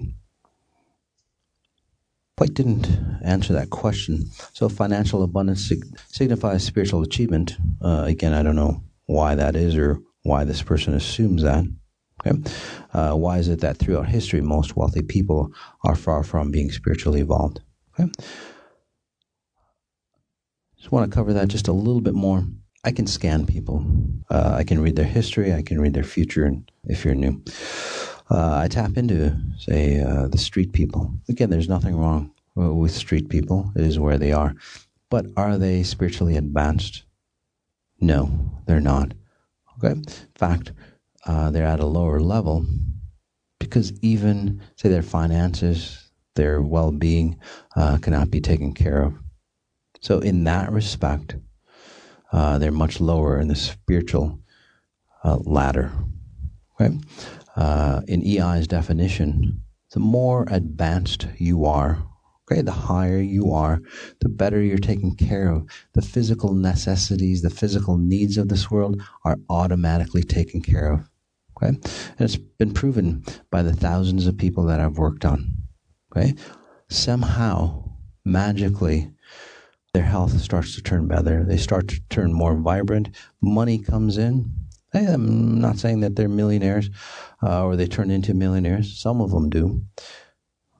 Quite 2.35 2.53
didn't 2.53 2.89
answer 3.23 3.53
that 3.53 3.69
question. 3.69 4.25
So, 4.53 4.67
financial 4.67 5.23
abundance 5.23 5.65
sig- 5.65 5.97
signifies 6.07 6.63
spiritual 6.63 7.03
achievement. 7.03 7.55
Uh, 7.81 8.03
again, 8.05 8.33
I 8.33 8.43
don't 8.43 8.55
know 8.57 8.83
why 9.05 9.35
that 9.35 9.55
is 9.55 9.77
or 9.77 9.99
why 10.23 10.43
this 10.43 10.61
person 10.61 10.93
assumes 10.93 11.43
that. 11.43 11.63
Okay. 12.25 12.37
Uh, 12.93 13.13
why 13.15 13.37
is 13.39 13.47
it 13.47 13.61
that 13.61 13.77
throughout 13.77 14.09
history 14.09 14.41
most 14.41 14.75
wealthy 14.75 15.01
people 15.01 15.51
are 15.83 15.95
far 15.95 16.23
from 16.23 16.51
being 16.51 16.71
spiritually 16.71 17.21
evolved? 17.21 17.61
Okay. 17.97 18.11
Just 20.81 20.91
want 20.91 21.11
to 21.11 21.15
cover 21.15 21.31
that 21.33 21.47
just 21.47 21.67
a 21.67 21.71
little 21.73 22.01
bit 22.01 22.15
more. 22.15 22.43
I 22.83 22.91
can 22.91 23.05
scan 23.05 23.45
people. 23.45 23.85
Uh, 24.31 24.55
I 24.57 24.63
can 24.63 24.81
read 24.81 24.95
their 24.95 25.05
history. 25.05 25.53
I 25.53 25.61
can 25.61 25.79
read 25.79 25.93
their 25.93 26.03
future. 26.03 26.43
And 26.43 26.71
if 26.85 27.05
you're 27.05 27.13
new, 27.13 27.39
uh, 28.31 28.57
I 28.57 28.67
tap 28.67 28.97
into, 28.97 29.37
say, 29.59 30.01
uh, 30.01 30.27
the 30.27 30.39
street 30.39 30.73
people. 30.73 31.13
Again, 31.29 31.51
there's 31.51 31.69
nothing 31.69 31.95
wrong 31.95 32.31
with 32.55 32.91
street 32.91 33.29
people. 33.29 33.71
It 33.75 33.83
is 33.83 33.99
where 33.99 34.17
they 34.17 34.31
are. 34.31 34.55
But 35.11 35.27
are 35.37 35.59
they 35.59 35.83
spiritually 35.83 36.35
advanced? 36.35 37.03
No, 37.99 38.31
they're 38.65 38.81
not. 38.81 39.13
Okay. 39.77 39.91
In 39.91 40.03
fact, 40.33 40.71
uh, 41.27 41.51
they're 41.51 41.67
at 41.67 41.79
a 41.79 41.85
lower 41.85 42.19
level 42.19 42.65
because 43.59 43.93
even 44.01 44.59
say 44.77 44.89
their 44.89 45.03
finances, 45.03 46.09
their 46.33 46.59
well-being 46.59 47.37
uh, 47.75 47.99
cannot 47.99 48.31
be 48.31 48.41
taken 48.41 48.73
care 48.73 49.03
of. 49.03 49.13
So 50.01 50.19
in 50.19 50.43
that 50.43 50.71
respect, 50.71 51.35
uh, 52.31 52.57
they're 52.57 52.71
much 52.71 52.99
lower 52.99 53.39
in 53.39 53.47
the 53.47 53.55
spiritual 53.55 54.39
uh, 55.23 55.37
ladder. 55.37 55.91
Okay. 56.79 56.97
Uh, 57.55 58.01
in 58.07 58.25
EI's 58.25 58.67
definition, 58.67 59.61
the 59.91 59.99
more 59.99 60.47
advanced 60.49 61.27
you 61.37 61.65
are 61.65 62.03
Okay, 62.51 62.61
the 62.61 62.71
higher 62.71 63.19
you 63.19 63.53
are, 63.53 63.81
the 64.19 64.27
better 64.27 64.61
you're 64.61 64.77
taken 64.77 65.15
care 65.15 65.49
of. 65.49 65.65
The 65.93 66.01
physical 66.01 66.53
necessities, 66.53 67.41
the 67.41 67.49
physical 67.49 67.97
needs 67.97 68.37
of 68.37 68.49
this 68.49 68.69
world 68.69 69.01
are 69.23 69.37
automatically 69.49 70.23
taken 70.23 70.61
care 70.61 70.91
of. 70.91 71.09
Okay, 71.55 71.67
and 71.67 71.81
it's 72.19 72.35
been 72.35 72.73
proven 72.73 73.23
by 73.51 73.61
the 73.61 73.73
thousands 73.73 74.27
of 74.27 74.37
people 74.37 74.65
that 74.65 74.81
I've 74.81 74.97
worked 74.97 75.23
on. 75.23 75.53
Okay, 76.11 76.35
somehow, 76.89 77.89
magically, 78.25 79.11
their 79.93 80.03
health 80.03 80.39
starts 80.39 80.75
to 80.75 80.81
turn 80.81 81.07
better. 81.07 81.43
They 81.43 81.57
start 81.57 81.87
to 81.89 82.01
turn 82.09 82.33
more 82.33 82.55
vibrant. 82.55 83.09
Money 83.41 83.77
comes 83.79 84.17
in. 84.17 84.51
I'm 84.93 85.59
not 85.59 85.77
saying 85.77 86.01
that 86.01 86.15
they're 86.15 86.29
millionaires 86.29 86.89
uh, 87.41 87.63
or 87.63 87.75
they 87.75 87.87
turn 87.87 88.11
into 88.11 88.33
millionaires. 88.33 88.99
Some 88.99 89.21
of 89.21 89.31
them 89.31 89.49
do. 89.49 89.81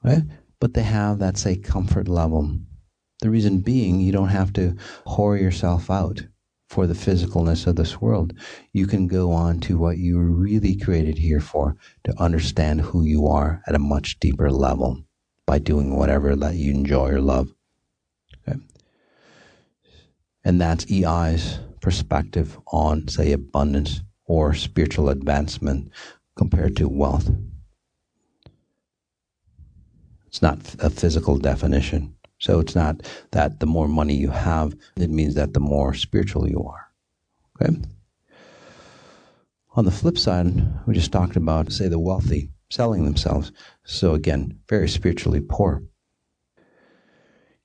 Right? 0.04 0.22
but 0.62 0.74
they 0.74 0.82
have 0.84 1.18
that, 1.18 1.36
say, 1.36 1.56
comfort 1.56 2.06
level. 2.06 2.56
The 3.20 3.30
reason 3.30 3.62
being, 3.62 3.98
you 3.98 4.12
don't 4.12 4.28
have 4.28 4.52
to 4.52 4.76
whore 5.04 5.36
yourself 5.36 5.90
out 5.90 6.24
for 6.68 6.86
the 6.86 6.94
physicalness 6.94 7.66
of 7.66 7.74
this 7.74 8.00
world. 8.00 8.32
You 8.72 8.86
can 8.86 9.08
go 9.08 9.32
on 9.32 9.58
to 9.62 9.76
what 9.76 9.98
you 9.98 10.18
were 10.18 10.30
really 10.30 10.76
created 10.76 11.18
here 11.18 11.40
for, 11.40 11.76
to 12.04 12.14
understand 12.16 12.80
who 12.80 13.04
you 13.04 13.26
are 13.26 13.60
at 13.66 13.74
a 13.74 13.80
much 13.80 14.20
deeper 14.20 14.52
level 14.52 15.02
by 15.48 15.58
doing 15.58 15.96
whatever 15.96 16.36
that 16.36 16.54
you 16.54 16.70
enjoy 16.70 17.08
or 17.08 17.20
love. 17.20 17.52
And 20.44 20.60
that's 20.60 20.90
EI's 20.90 21.58
perspective 21.80 22.58
on, 22.68 23.08
say, 23.08 23.32
abundance 23.32 24.00
or 24.24 24.54
spiritual 24.54 25.08
advancement 25.08 25.90
compared 26.36 26.76
to 26.76 26.88
wealth. 26.88 27.30
It's 30.26 30.42
not 30.42 30.58
a 30.78 30.88
physical 30.88 31.38
definition. 31.38 32.16
So 32.38 32.58
it's 32.58 32.74
not 32.74 33.06
that 33.30 33.60
the 33.60 33.66
more 33.66 33.86
money 33.86 34.14
you 34.14 34.30
have, 34.30 34.74
it 34.96 35.10
means 35.10 35.34
that 35.34 35.54
the 35.54 35.60
more 35.60 35.94
spiritual 35.94 36.48
you 36.48 36.64
are. 36.64 36.88
Okay? 37.60 37.76
On 39.74 39.84
the 39.84 39.90
flip 39.90 40.18
side, 40.18 40.86
we 40.86 40.94
just 40.94 41.12
talked 41.12 41.36
about, 41.36 41.70
say, 41.70 41.88
the 41.88 41.98
wealthy 41.98 42.50
selling 42.70 43.04
themselves. 43.04 43.52
So 43.84 44.14
again, 44.14 44.58
very 44.68 44.88
spiritually 44.88 45.40
poor. 45.40 45.82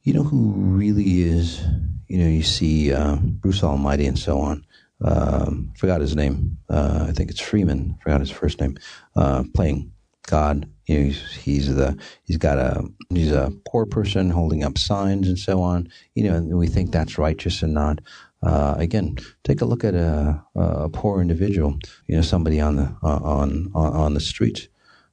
You 0.03 0.13
know 0.13 0.23
who 0.23 0.51
really 0.53 1.21
is, 1.21 1.65
you 2.07 2.17
know, 2.17 2.27
you 2.27 2.43
see 2.43 2.93
uh, 2.93 3.17
Bruce 3.17 3.63
Almighty 3.63 4.05
and 4.05 4.17
so 4.17 4.39
on. 4.39 4.65
Um, 5.03 5.73
forgot 5.77 6.01
his 6.01 6.15
name. 6.15 6.57
Uh, 6.69 7.05
I 7.09 7.11
think 7.11 7.29
it's 7.29 7.41
Freeman. 7.41 7.97
Forgot 8.01 8.21
his 8.21 8.31
first 8.31 8.59
name. 8.59 8.77
Uh, 9.15 9.43
playing 9.53 9.91
God 10.27 10.67
you 10.87 10.97
know, 10.97 11.03
he's, 11.05 11.35
he's 11.35 11.75
the 11.75 11.97
he's 12.23 12.37
got 12.37 12.57
a 12.57 12.83
he's 13.09 13.31
a 13.31 13.51
poor 13.67 13.85
person 13.85 14.29
holding 14.29 14.63
up 14.63 14.77
signs 14.77 15.27
and 15.27 15.37
so 15.37 15.61
on. 15.61 15.89
You 16.15 16.23
know, 16.23 16.35
and 16.35 16.57
we 16.57 16.67
think 16.67 16.91
that's 16.91 17.17
righteous 17.17 17.61
and 17.61 17.73
not. 17.73 17.99
Uh, 18.41 18.75
again, 18.77 19.17
take 19.43 19.61
a 19.61 19.65
look 19.65 19.83
at 19.83 19.95
a, 19.95 20.41
a 20.55 20.89
poor 20.89 21.21
individual. 21.21 21.77
You 22.07 22.15
know, 22.15 22.21
somebody 22.21 22.61
on 22.61 22.77
the 22.77 22.95
on, 23.03 23.71
on 23.75 24.13
the 24.13 24.19
streets. 24.21 24.69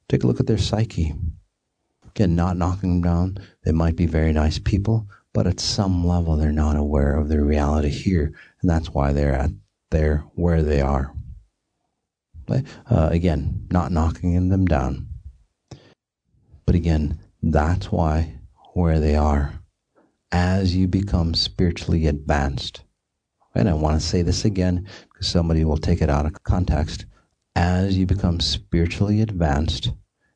Take 0.09 0.23
a 0.23 0.27
look 0.27 0.41
at 0.41 0.47
their 0.47 0.59
psyche. 0.59 1.15
Again, 2.07 2.37
not 2.37 2.57
knocking 2.57 3.01
them 3.01 3.03
down. 3.03 3.39
They 3.65 3.73
might 3.73 3.97
be 3.97 4.07
very 4.07 4.33
nice 4.33 4.61
people, 4.61 5.09
but 5.35 5.47
at 5.47 5.61
some 5.61 6.07
level, 6.07 6.37
they're 6.37 6.53
not 6.53 6.77
aware 6.77 7.17
of 7.17 7.29
the 7.29 7.43
reality 7.43 7.91
here, 7.91 8.33
and 8.63 8.71
that's 8.71 8.89
why 8.89 9.13
they're 9.13 9.35
at 9.35 9.51
there 9.91 10.25
where 10.35 10.63
they 10.63 10.81
are. 10.81 11.13
Uh, 12.49 13.09
again, 13.11 13.67
not 13.71 13.93
knocking 13.93 14.49
them 14.49 14.65
down 14.67 15.09
but 16.67 16.75
again, 16.75 17.19
that's 17.43 17.93
why 17.93 18.39
where 18.73 18.99
they 18.99 19.17
are 19.17 19.61
as 20.33 20.75
you 20.75 20.89
become 20.89 21.35
spiritually 21.35 22.07
advanced. 22.07 22.83
And 23.55 23.69
I 23.69 23.75
want 23.75 24.01
to 24.01 24.05
say 24.05 24.23
this 24.23 24.45
again 24.45 24.89
because 25.13 25.29
somebody 25.29 25.65
will 25.65 25.77
take 25.77 26.03
it 26.03 26.11
out 26.11 26.27
of 26.27 26.43
context. 26.43 27.07
As 27.55 27.97
you 27.97 28.07
become 28.07 28.41
spiritually 28.41 29.21
advanced, 29.21 29.93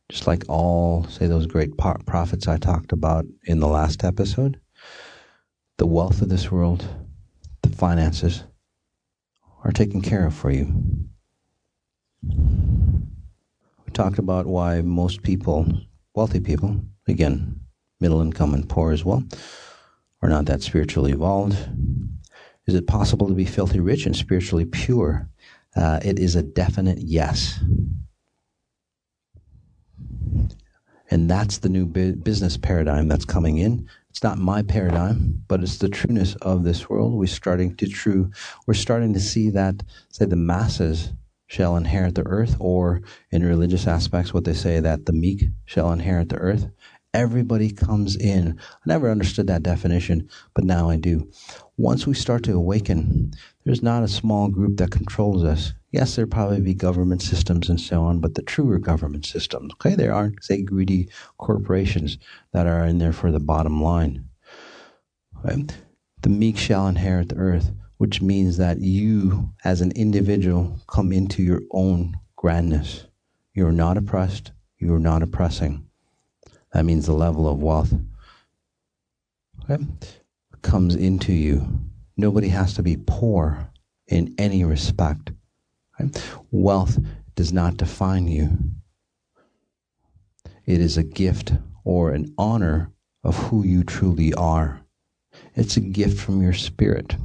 just 0.09 0.29
like 0.29 0.45
all, 0.49 1.05
say, 1.05 1.27
those 1.27 1.47
great 1.47 1.77
prophets 1.77 2.47
I 2.47 2.59
talked 2.59 2.93
about 2.93 3.27
in 3.45 3.59
the 3.59 3.67
last 3.67 4.05
episode, 4.05 4.61
the 5.79 5.87
wealth 5.87 6.21
of 6.21 6.29
this 6.29 6.51
world, 6.51 6.85
the 7.63 7.69
finances 7.71 8.43
are 9.65 9.73
taken 9.73 10.03
care 10.03 10.27
of 10.27 10.35
for 10.35 10.51
you. 10.51 10.67
We 12.23 13.93
talked 13.93 14.19
about 14.19 14.47
why 14.47 14.83
most 14.83 15.23
people 15.23 15.67
wealthy 16.15 16.41
people, 16.41 16.81
again, 17.07 17.61
middle 18.01 18.21
income 18.21 18.55
and 18.55 18.69
poor 18.69 18.93
as 18.93 19.05
well, 19.05 19.23
are 20.21 20.29
not 20.29 20.47
that 20.47 20.63
spiritually 20.63 21.13
evolved. 21.13 21.57
Is 22.67 22.75
it 22.75 22.89
possible 22.89 23.29
to 23.29 23.35
be 23.35 23.45
filthy 23.45 23.79
rich 23.79 24.05
and 24.05 24.17
spiritually 24.17 24.65
pure? 24.65 25.29
Uh, 25.77 26.01
it 26.05 26.19
is 26.19 26.35
a 26.35 26.43
definite 26.43 26.99
yes. 26.99 27.61
And 31.11 31.31
that's 31.31 31.59
the 31.59 31.69
new 31.69 31.87
business 31.87 32.57
paradigm 32.57 33.07
that's 33.07 33.25
coming 33.25 33.59
in. 33.59 33.89
It's 34.11 34.23
not 34.23 34.39
my 34.39 34.63
paradigm, 34.63 35.45
but 35.49 35.63
it's 35.63 35.79
the 35.79 35.89
trueness 35.89 36.35
of 36.37 36.65
this 36.65 36.89
world. 36.89 37.15
We're 37.15 37.27
starting 37.27 37.77
to 37.77 37.87
true. 37.87 38.31
We're 38.67 38.75
starting 38.75 39.13
to 39.15 39.21
see 39.21 39.51
that, 39.51 39.83
say, 40.11 40.25
the 40.25 40.37
masses 40.37 41.13
shall 41.47 41.77
inherit 41.77 42.15
the 42.15 42.27
earth, 42.27 42.57
or 42.59 43.03
in 43.31 43.45
religious 43.45 43.87
aspects, 43.87 44.35
what 44.35 44.45
they 44.45 44.55
say 44.55 44.81
that 44.81 45.07
the 45.07 45.13
meek 45.13 45.45
shall 45.65 45.93
inherit 45.93 46.31
the 46.31 46.37
earth. 46.37 46.69
Everybody 47.15 47.71
comes 47.71 48.17
in. 48.17 48.59
I 48.61 48.83
never 48.87 49.11
understood 49.11 49.47
that 49.47 49.63
definition, 49.63 50.29
but 50.55 50.65
now 50.65 50.91
I 50.91 50.97
do. 50.97 51.31
Once 51.77 52.07
we 52.07 52.15
start 52.15 52.45
to 52.45 52.53
awaken, 52.53 53.33
there's 53.65 53.83
not 53.83 54.03
a 54.03 54.09
small 54.09 54.49
group 54.49 54.77
that 54.77 54.91
controls 54.91 55.43
us. 55.43 55.73
Yes, 55.91 56.17
there 56.17 56.27
probably 56.27 56.61
be 56.61 56.75
government 56.75 57.23
systems 57.23 57.71
and 57.71 57.81
so 57.81 58.05
on, 58.05 58.21
but 58.21 58.35
the 58.35 58.43
truer 58.43 58.79
government 58.79 59.25
systems, 59.25 59.73
okay, 59.75 59.95
there 59.95 60.13
aren't, 60.13 60.45
say, 60.45 60.63
greedy 60.63 61.09
corporations 61.39 62.19
that 62.53 62.67
are 62.67 62.85
in 62.85 62.99
there 62.99 63.13
for 63.13 63.33
the 63.33 63.41
bottom 63.41 63.83
line. 63.83 64.29
Right? 65.43 65.75
The 66.21 66.29
meek 66.29 66.59
shall 66.59 66.89
inherit 66.89 67.31
the 67.31 67.37
earth, 67.37 67.73
which 67.97 68.21
means 68.21 68.59
that 68.59 68.81
you, 68.81 69.51
as 69.65 69.81
an 69.81 69.93
individual, 69.93 70.79
come 70.89 71.11
into 71.11 71.43
your 71.43 71.63
own 71.71 72.19
grandness. 72.37 73.07
You're 73.55 73.73
not 73.73 73.97
oppressed, 73.97 74.53
you're 74.79 74.99
not 74.99 75.23
oppressing. 75.23 75.87
That 76.73 76.85
means 76.85 77.07
the 77.07 77.13
level 77.13 77.49
of 77.49 77.63
wealth 77.63 77.95
okay, 79.71 79.85
comes 80.63 80.95
into 80.95 81.33
you. 81.33 81.67
Nobody 82.17 82.49
has 82.49 82.75
to 82.75 82.83
be 82.83 82.97
poor 82.97 83.71
in 84.07 84.35
any 84.39 84.65
respect. 84.65 85.33
Okay? 86.01 86.21
Wealth 86.51 86.99
does 87.35 87.53
not 87.53 87.77
define 87.77 88.29
you. 88.29 88.59
It 90.67 90.81
is 90.81 90.97
a 90.97 91.03
gift 91.03 91.53
or 91.85 92.13
an 92.13 92.35
honor 92.37 92.93
of 93.25 93.37
who 93.37 93.65
you 93.65 93.85
truly 93.85 94.35
are. 94.35 94.81
It's 95.55 95.77
a 95.77 95.81
gift 95.81 96.21
from 96.21 96.43
your 96.43 96.53
spirit. 96.53 97.17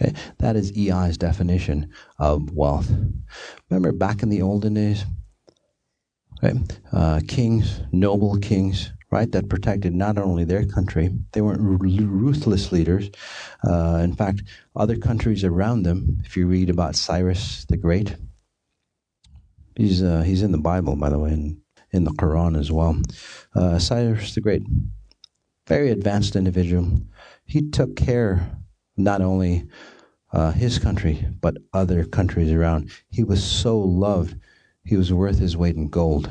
Okay? 0.00 0.14
That 0.38 0.56
is 0.56 0.76
EI's 0.76 1.18
definition 1.18 1.90
of 2.18 2.52
wealth. 2.52 2.90
Remember 3.70 3.92
back 3.92 4.22
in 4.22 4.28
the 4.28 4.42
olden 4.42 4.74
days, 4.74 5.04
okay? 6.42 6.58
uh, 6.92 7.20
kings, 7.26 7.80
noble 7.92 8.36
kings, 8.38 8.92
right, 9.14 9.30
that 9.30 9.48
protected 9.48 9.94
not 9.94 10.18
only 10.18 10.44
their 10.44 10.66
country, 10.66 11.08
they 11.32 11.40
weren't 11.40 11.60
ruthless 11.60 12.72
leaders. 12.72 13.10
Uh, 13.66 14.00
in 14.02 14.12
fact, 14.12 14.42
other 14.74 14.96
countries 14.96 15.44
around 15.44 15.84
them, 15.84 16.20
if 16.24 16.36
you 16.36 16.48
read 16.48 16.68
about 16.68 16.96
Cyrus 16.96 17.64
the 17.66 17.76
Great, 17.76 18.16
he's, 19.76 20.02
uh, 20.02 20.22
he's 20.22 20.42
in 20.42 20.50
the 20.50 20.58
Bible, 20.58 20.96
by 20.96 21.10
the 21.10 21.18
way, 21.20 21.30
and 21.30 21.58
in 21.92 22.02
the 22.02 22.10
Quran 22.10 22.58
as 22.58 22.72
well. 22.72 23.00
Uh, 23.54 23.78
Cyrus 23.78 24.34
the 24.34 24.40
Great, 24.40 24.62
very 25.68 25.90
advanced 25.90 26.34
individual. 26.34 27.00
He 27.44 27.70
took 27.70 27.94
care 27.94 28.50
not 28.96 29.20
only 29.20 29.68
uh, 30.32 30.50
his 30.50 30.80
country, 30.80 31.24
but 31.40 31.56
other 31.72 32.04
countries 32.04 32.50
around. 32.50 32.90
He 33.10 33.22
was 33.22 33.44
so 33.44 33.78
loved, 33.78 34.36
he 34.84 34.96
was 34.96 35.12
worth 35.12 35.38
his 35.38 35.56
weight 35.56 35.76
in 35.76 35.88
gold. 35.88 36.28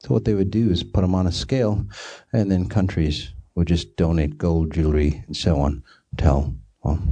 So 0.00 0.14
what 0.14 0.24
they 0.24 0.34
would 0.34 0.50
do 0.50 0.70
is 0.70 0.84
put 0.84 1.00
them 1.00 1.14
on 1.14 1.26
a 1.26 1.32
scale, 1.32 1.84
and 2.32 2.50
then 2.50 2.68
countries 2.68 3.32
would 3.54 3.66
just 3.66 3.96
donate 3.96 4.38
gold 4.38 4.72
jewelry 4.72 5.24
and 5.26 5.36
so 5.36 5.58
on 5.58 5.82
until 6.12 6.54
well, 6.82 7.02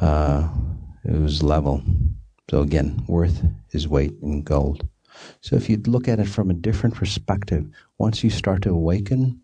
uh, 0.00 0.48
it 1.04 1.20
was 1.20 1.42
level. 1.42 1.82
So 2.50 2.60
again, 2.60 3.02
worth 3.08 3.42
is 3.72 3.88
weight 3.88 4.14
in 4.22 4.42
gold. 4.42 4.86
So 5.40 5.56
if 5.56 5.68
you 5.68 5.78
look 5.78 6.08
at 6.08 6.20
it 6.20 6.28
from 6.28 6.50
a 6.50 6.54
different 6.54 6.94
perspective, 6.94 7.66
once 7.98 8.22
you 8.22 8.30
start 8.30 8.62
to 8.62 8.70
awaken, 8.70 9.40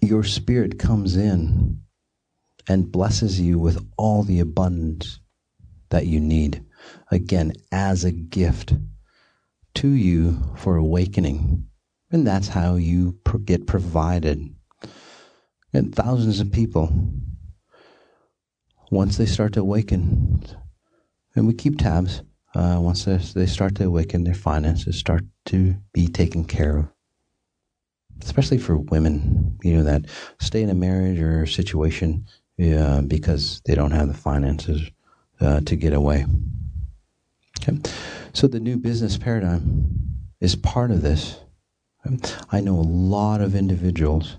your 0.00 0.24
spirit 0.24 0.78
comes 0.78 1.16
in 1.16 1.80
and 2.68 2.92
blesses 2.92 3.40
you 3.40 3.58
with 3.58 3.82
all 3.96 4.22
the 4.22 4.40
abundance 4.40 5.20
that 5.88 6.06
you 6.06 6.20
need. 6.20 6.62
Again, 7.10 7.52
as 7.72 8.04
a 8.04 8.12
gift 8.12 8.74
to 9.74 9.88
you 9.88 10.42
for 10.56 10.76
awakening. 10.76 11.66
And 12.10 12.26
that's 12.26 12.48
how 12.48 12.76
you 12.76 13.18
get 13.44 13.66
provided. 13.66 14.54
And 15.72 15.94
thousands 15.94 16.40
of 16.40 16.50
people, 16.50 16.92
once 18.90 19.18
they 19.18 19.26
start 19.26 19.52
to 19.54 19.60
awaken, 19.60 20.42
and 21.36 21.46
we 21.46 21.54
keep 21.54 21.78
tabs, 21.78 22.22
uh, 22.54 22.78
once 22.80 23.04
they 23.04 23.46
start 23.46 23.74
to 23.76 23.84
awaken, 23.84 24.24
their 24.24 24.34
finances 24.34 24.96
start 24.96 25.24
to 25.46 25.76
be 25.92 26.08
taken 26.08 26.44
care 26.44 26.78
of 26.78 26.88
especially 28.22 28.58
for 28.58 28.76
women, 28.76 29.58
you 29.62 29.76
know, 29.76 29.82
that 29.82 30.06
stay 30.40 30.62
in 30.62 30.70
a 30.70 30.74
marriage 30.74 31.20
or 31.20 31.46
situation 31.46 32.26
uh, 32.62 33.02
because 33.02 33.60
they 33.64 33.74
don't 33.74 33.92
have 33.92 34.08
the 34.08 34.14
finances 34.14 34.90
uh, 35.40 35.60
to 35.60 35.76
get 35.76 35.92
away. 35.92 36.26
Okay. 37.60 37.78
So 38.32 38.46
the 38.46 38.60
new 38.60 38.76
business 38.76 39.18
paradigm 39.18 40.28
is 40.40 40.56
part 40.56 40.90
of 40.90 41.02
this. 41.02 41.40
I 42.50 42.60
know 42.60 42.74
a 42.74 42.80
lot 42.80 43.40
of 43.40 43.54
individuals. 43.54 44.38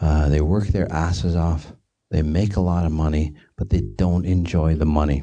Uh, 0.00 0.28
they 0.28 0.40
work 0.40 0.66
their 0.68 0.90
asses 0.92 1.36
off. 1.36 1.72
They 2.10 2.22
make 2.22 2.56
a 2.56 2.60
lot 2.60 2.84
of 2.84 2.92
money, 2.92 3.34
but 3.56 3.70
they 3.70 3.80
don't 3.80 4.26
enjoy 4.26 4.74
the 4.74 4.86
money. 4.86 5.22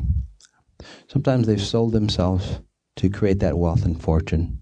Sometimes 1.07 1.45
they've 1.45 1.61
sold 1.61 1.91
themselves 1.91 2.61
to 2.95 3.09
create 3.09 3.39
that 3.39 3.57
wealth 3.57 3.85
and 3.85 4.01
fortune 4.01 4.61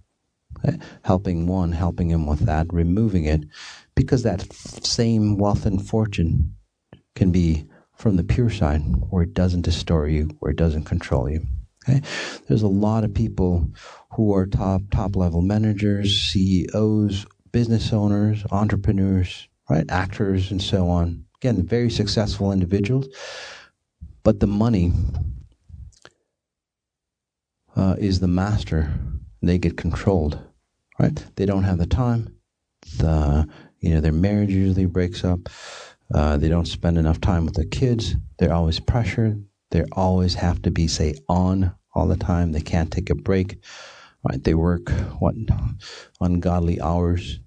helping 1.03 1.47
one, 1.47 1.71
helping 1.71 2.09
him 2.09 2.25
with 2.25 2.41
that, 2.41 2.67
removing 2.71 3.25
it, 3.25 3.45
because 3.95 4.23
that 4.23 4.51
same 4.53 5.37
wealth 5.37 5.65
and 5.65 5.85
fortune 5.87 6.55
can 7.15 7.31
be 7.31 7.65
from 7.95 8.15
the 8.15 8.23
pure 8.23 8.49
side, 8.49 8.81
where 9.09 9.23
it 9.23 9.33
doesn't 9.33 9.61
distort 9.61 10.09
you, 10.09 10.29
where 10.39 10.51
it 10.51 10.57
doesn't 10.57 10.85
control 10.85 11.29
you. 11.29 11.45
Okay? 11.89 12.01
There's 12.47 12.61
a 12.61 12.67
lot 12.67 13.03
of 13.03 13.13
people 13.13 13.69
who 14.11 14.33
are 14.33 14.45
top 14.45 14.81
top 14.91 15.15
level 15.15 15.41
managers, 15.41 16.21
CEOs, 16.21 17.25
business 17.51 17.91
owners, 17.93 18.43
entrepreneurs, 18.51 19.47
right, 19.69 19.85
actors, 19.89 20.51
and 20.51 20.61
so 20.61 20.89
on. 20.89 21.25
Again, 21.41 21.65
very 21.65 21.89
successful 21.89 22.51
individuals, 22.51 23.07
but 24.23 24.39
the 24.39 24.47
money 24.47 24.91
uh, 27.75 27.95
is 27.97 28.19
the 28.19 28.27
master. 28.27 28.93
They 29.41 29.57
get 29.57 29.77
controlled 29.77 30.39
right? 30.99 31.25
They 31.35 31.45
don't 31.45 31.63
have 31.63 31.79
the 31.79 31.87
time. 31.87 32.35
The 32.97 33.47
you 33.79 33.93
know 33.93 34.01
their 34.01 34.11
marriage 34.11 34.51
usually 34.51 34.85
breaks 34.85 35.23
up. 35.23 35.49
Uh, 36.13 36.37
they 36.37 36.49
don't 36.49 36.67
spend 36.67 36.97
enough 36.97 37.21
time 37.21 37.45
with 37.45 37.55
the 37.55 37.65
kids. 37.65 38.15
They're 38.37 38.53
always 38.53 38.79
pressured. 38.79 39.43
They 39.71 39.83
always 39.93 40.35
have 40.35 40.61
to 40.63 40.71
be 40.71 40.87
say 40.87 41.15
on 41.27 41.73
all 41.93 42.07
the 42.07 42.17
time. 42.17 42.51
They 42.51 42.61
can't 42.61 42.91
take 42.91 43.09
a 43.09 43.15
break. 43.15 43.57
Right? 44.27 44.43
They 44.43 44.53
work 44.53 44.89
what 45.19 45.35
ungodly 46.19 46.81
hours. 46.81 47.39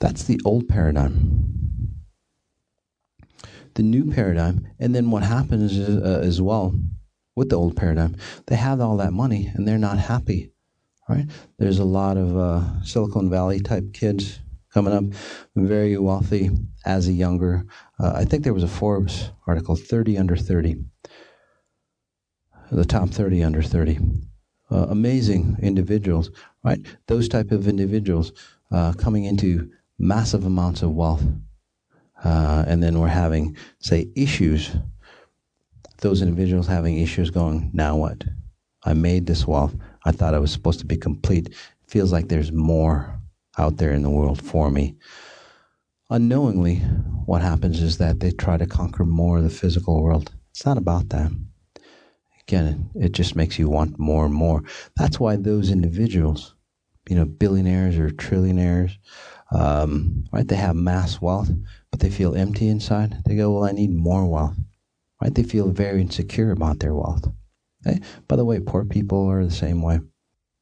That's 0.00 0.24
the 0.24 0.40
old 0.44 0.68
paradigm. 0.68 2.00
The 3.74 3.82
new 3.82 4.12
paradigm, 4.12 4.68
and 4.78 4.94
then 4.94 5.10
what 5.10 5.24
happens 5.24 5.76
is, 5.76 6.02
uh, 6.02 6.20
as 6.22 6.40
well 6.40 6.74
with 7.34 7.48
the 7.48 7.56
old 7.56 7.76
paradigm, 7.76 8.16
they 8.46 8.54
have 8.54 8.80
all 8.80 8.96
that 8.98 9.12
money 9.12 9.50
and 9.52 9.66
they're 9.66 9.78
not 9.78 9.98
happy 9.98 10.52
right? 11.08 11.26
There's 11.58 11.78
a 11.78 11.84
lot 11.84 12.16
of 12.16 12.36
uh, 12.36 12.82
Silicon 12.82 13.30
Valley 13.30 13.60
type 13.60 13.92
kids 13.92 14.40
coming 14.72 14.92
up, 14.92 15.04
very 15.54 15.96
wealthy 15.98 16.50
as 16.84 17.08
a 17.08 17.12
younger. 17.12 17.64
Uh, 17.98 18.12
I 18.14 18.24
think 18.24 18.42
there 18.42 18.54
was 18.54 18.64
a 18.64 18.68
Forbes 18.68 19.30
article, 19.46 19.76
30 19.76 20.18
under 20.18 20.36
30, 20.36 20.76
the 22.76 22.84
top 22.84 23.08
30 23.10 23.42
under 23.42 23.62
30. 23.62 23.98
Uh, 24.70 24.86
amazing 24.88 25.56
individuals, 25.62 26.30
right? 26.64 26.80
Those 27.06 27.28
type 27.28 27.52
of 27.52 27.68
individuals 27.68 28.32
uh, 28.72 28.92
coming 28.94 29.24
into 29.24 29.70
massive 29.98 30.44
amounts 30.44 30.82
of 30.82 30.92
wealth. 30.92 31.22
Uh, 32.24 32.64
and 32.66 32.82
then 32.82 32.98
we're 32.98 33.08
having, 33.08 33.56
say, 33.78 34.08
issues. 34.16 34.76
Those 36.00 36.22
individuals 36.22 36.66
having 36.66 36.98
issues 36.98 37.30
going, 37.30 37.70
now 37.72 37.96
what? 37.96 38.24
I 38.84 38.94
made 38.94 39.26
this 39.26 39.46
wealth. 39.46 39.74
I 40.04 40.12
thought 40.12 40.34
I 40.34 40.38
was 40.38 40.52
supposed 40.52 40.80
to 40.80 40.86
be 40.86 40.96
complete. 40.96 41.54
Feels 41.86 42.12
like 42.12 42.28
there's 42.28 42.52
more 42.52 43.20
out 43.58 43.76
there 43.76 43.92
in 43.92 44.02
the 44.02 44.10
world 44.10 44.42
for 44.42 44.70
me. 44.70 44.96
Unknowingly, 46.10 46.76
what 47.26 47.42
happens 47.42 47.82
is 47.82 47.98
that 47.98 48.20
they 48.20 48.30
try 48.30 48.56
to 48.56 48.66
conquer 48.66 49.04
more 49.04 49.38
of 49.38 49.44
the 49.44 49.50
physical 49.50 50.02
world. 50.02 50.32
It's 50.50 50.66
not 50.66 50.78
about 50.78 51.08
that. 51.10 51.30
Again, 52.46 52.90
it 52.94 53.12
just 53.12 53.36
makes 53.36 53.58
you 53.58 53.68
want 53.68 53.98
more 53.98 54.26
and 54.26 54.34
more. 54.34 54.62
That's 54.96 55.18
why 55.18 55.36
those 55.36 55.70
individuals, 55.70 56.54
you 57.08 57.16
know, 57.16 57.24
billionaires 57.24 57.96
or 57.98 58.10
trillionaires, 58.10 58.92
um, 59.50 60.24
right? 60.32 60.46
They 60.46 60.56
have 60.56 60.76
mass 60.76 61.20
wealth, 61.20 61.50
but 61.90 62.00
they 62.00 62.10
feel 62.10 62.34
empty 62.34 62.68
inside. 62.68 63.22
They 63.24 63.36
go, 63.36 63.52
"Well, 63.52 63.64
I 63.64 63.72
need 63.72 63.92
more 63.92 64.26
wealth." 64.26 64.56
Right? 65.22 65.34
They 65.34 65.42
feel 65.42 65.70
very 65.70 66.00
insecure 66.02 66.50
about 66.50 66.80
their 66.80 66.94
wealth. 66.94 67.26
Okay? 67.86 68.00
By 68.28 68.36
the 68.36 68.44
way, 68.44 68.60
poor 68.60 68.84
people 68.84 69.26
are 69.30 69.44
the 69.44 69.50
same 69.50 69.80
way. 69.80 70.00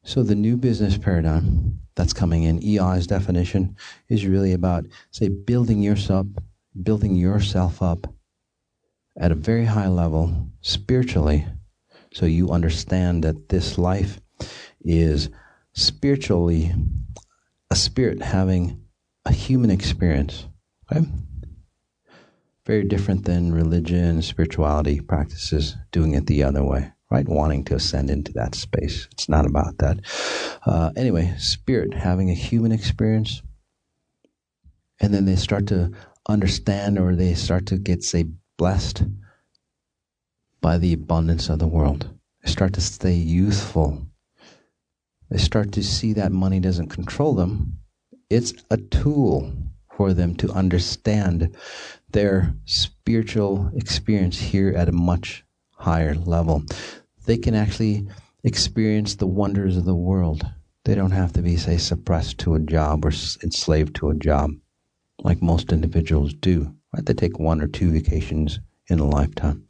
So 0.05 0.23
the 0.23 0.35
new 0.35 0.57
business 0.57 0.99
paradigm 0.99 1.81
that's 1.95 2.13
coming 2.13 2.43
in, 2.45 2.63
EI's 2.63 3.07
definition, 3.07 3.77
is 4.09 4.27
really 4.27 4.53
about, 4.53 4.87
say, 5.11 5.29
building 5.29 5.83
yourself, 5.83 6.27
building 6.83 7.17
yourself 7.17 7.83
up 7.83 8.13
at 9.17 9.33
a 9.33 9.37
very 9.37 9.65
high 9.65 9.89
level 9.89 10.49
spiritually, 10.61 11.47
so 12.13 12.27
you 12.27 12.51
understand 12.51 13.25
that 13.25 13.49
this 13.49 13.79
life 13.79 14.21
is 14.81 15.31
spiritually 15.73 16.73
a 17.71 17.77
spirit 17.77 18.21
having 18.23 18.83
a 19.25 19.33
human 19.33 19.71
experience. 19.71 20.47
Okay? 20.91 21.07
Very 22.67 22.85
different 22.85 23.25
than 23.25 23.53
religion, 23.53 24.23
spirituality 24.23 25.01
practices 25.01 25.77
doing 25.91 26.15
it 26.15 26.27
the 26.27 26.43
other 26.43 26.63
way, 26.63 26.93
right? 27.11 27.29
Wanting 27.29 27.65
to 27.65 27.75
ascend 27.75 28.11
into 28.11 28.33
that 28.35 28.55
space. 28.55 29.09
It's 29.13 29.29
not 29.29 29.47
about 29.47 29.79
that. 29.79 29.99
Uh, 30.65 30.91
anyway, 30.97 31.35
spirit 31.39 31.95
having 31.95 32.31
a 32.31 32.35
human 32.35 32.71
experience, 32.71 33.43
and 35.01 35.13
then 35.13 35.25
they 35.25 35.37
start 35.37 35.67
to 35.69 35.91
understand 36.29 36.99
or 36.99 37.17
they 37.17 37.35
start 37.35 37.67
to 37.67 37.79
get, 37.79 38.05
say, 38.05 38.27
blessed 38.57 39.03
by 40.63 40.79
the 40.79 40.95
abundance 40.95 41.51
of 41.51 41.59
the 41.59 41.67
world. 41.67 42.09
They 42.43 42.51
start 42.51 42.73
to 42.75 42.81
stay 42.81 43.13
youthful. 43.13 44.07
They 45.29 45.39
start 45.39 45.73
to 45.73 45.83
see 45.83 46.15
that 46.15 46.33
money 46.33 46.61
doesn't 46.61 46.89
control 46.89 47.35
them. 47.35 47.79
It's 48.31 48.55
a 48.71 48.79
tool 48.79 49.53
for 49.95 50.15
them 50.15 50.35
to 50.37 50.51
understand 50.53 51.55
their 52.13 52.55
spiritual 52.65 53.71
experience 53.75 54.39
here 54.39 54.73
at 54.75 54.89
a 54.89 54.93
much 54.93 55.45
higher 55.73 56.15
level. 56.15 56.63
They 57.27 57.37
can 57.37 57.55
actually 57.55 58.09
experience 58.45 59.17
the 59.17 59.27
wonders 59.27 59.77
of 59.77 59.85
the 59.85 59.95
world. 59.95 60.47
They 60.85 60.95
don't 60.95 61.11
have 61.11 61.33
to 61.35 61.43
be, 61.43 61.57
say, 61.57 61.77
suppressed 61.77 62.39
to 62.39 62.55
a 62.55 62.61
job 62.61 63.05
or 63.05 63.13
enslaved 63.43 63.97
to 63.97 64.11
a 64.11 64.15
job 64.15 64.53
like 65.19 65.43
most 65.43 65.73
individuals 65.73 66.35
do. 66.35 66.75
Right? 66.95 67.05
They 67.05 67.15
take 67.15 67.39
one 67.39 67.61
or 67.61 67.69
two 67.69 67.91
vacations 67.91 68.61
in 68.89 68.99
a 68.99 69.07
lifetime. 69.07 69.67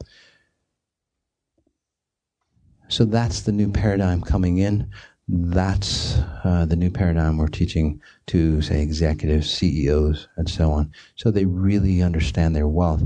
So 2.87 3.05
that's 3.05 3.41
the 3.41 3.51
new 3.51 3.71
paradigm 3.71 4.21
coming 4.21 4.57
in. 4.57 4.89
That's 5.27 6.17
uh, 6.43 6.65
the 6.67 6.75
new 6.75 6.91
paradigm 6.91 7.37
we're 7.37 7.47
teaching 7.47 8.01
to, 8.27 8.61
say, 8.61 8.81
executives, 8.81 9.51
CEOs, 9.51 10.27
and 10.35 10.49
so 10.49 10.71
on, 10.71 10.91
so 11.15 11.31
they 11.31 11.45
really 11.45 12.01
understand 12.01 12.55
their 12.55 12.67
wealth. 12.67 13.03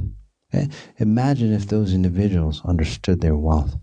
Okay? 0.54 0.70
Imagine 0.98 1.54
if 1.54 1.68
those 1.68 1.94
individuals 1.94 2.62
understood 2.66 3.22
their 3.22 3.36
wealth. 3.36 3.76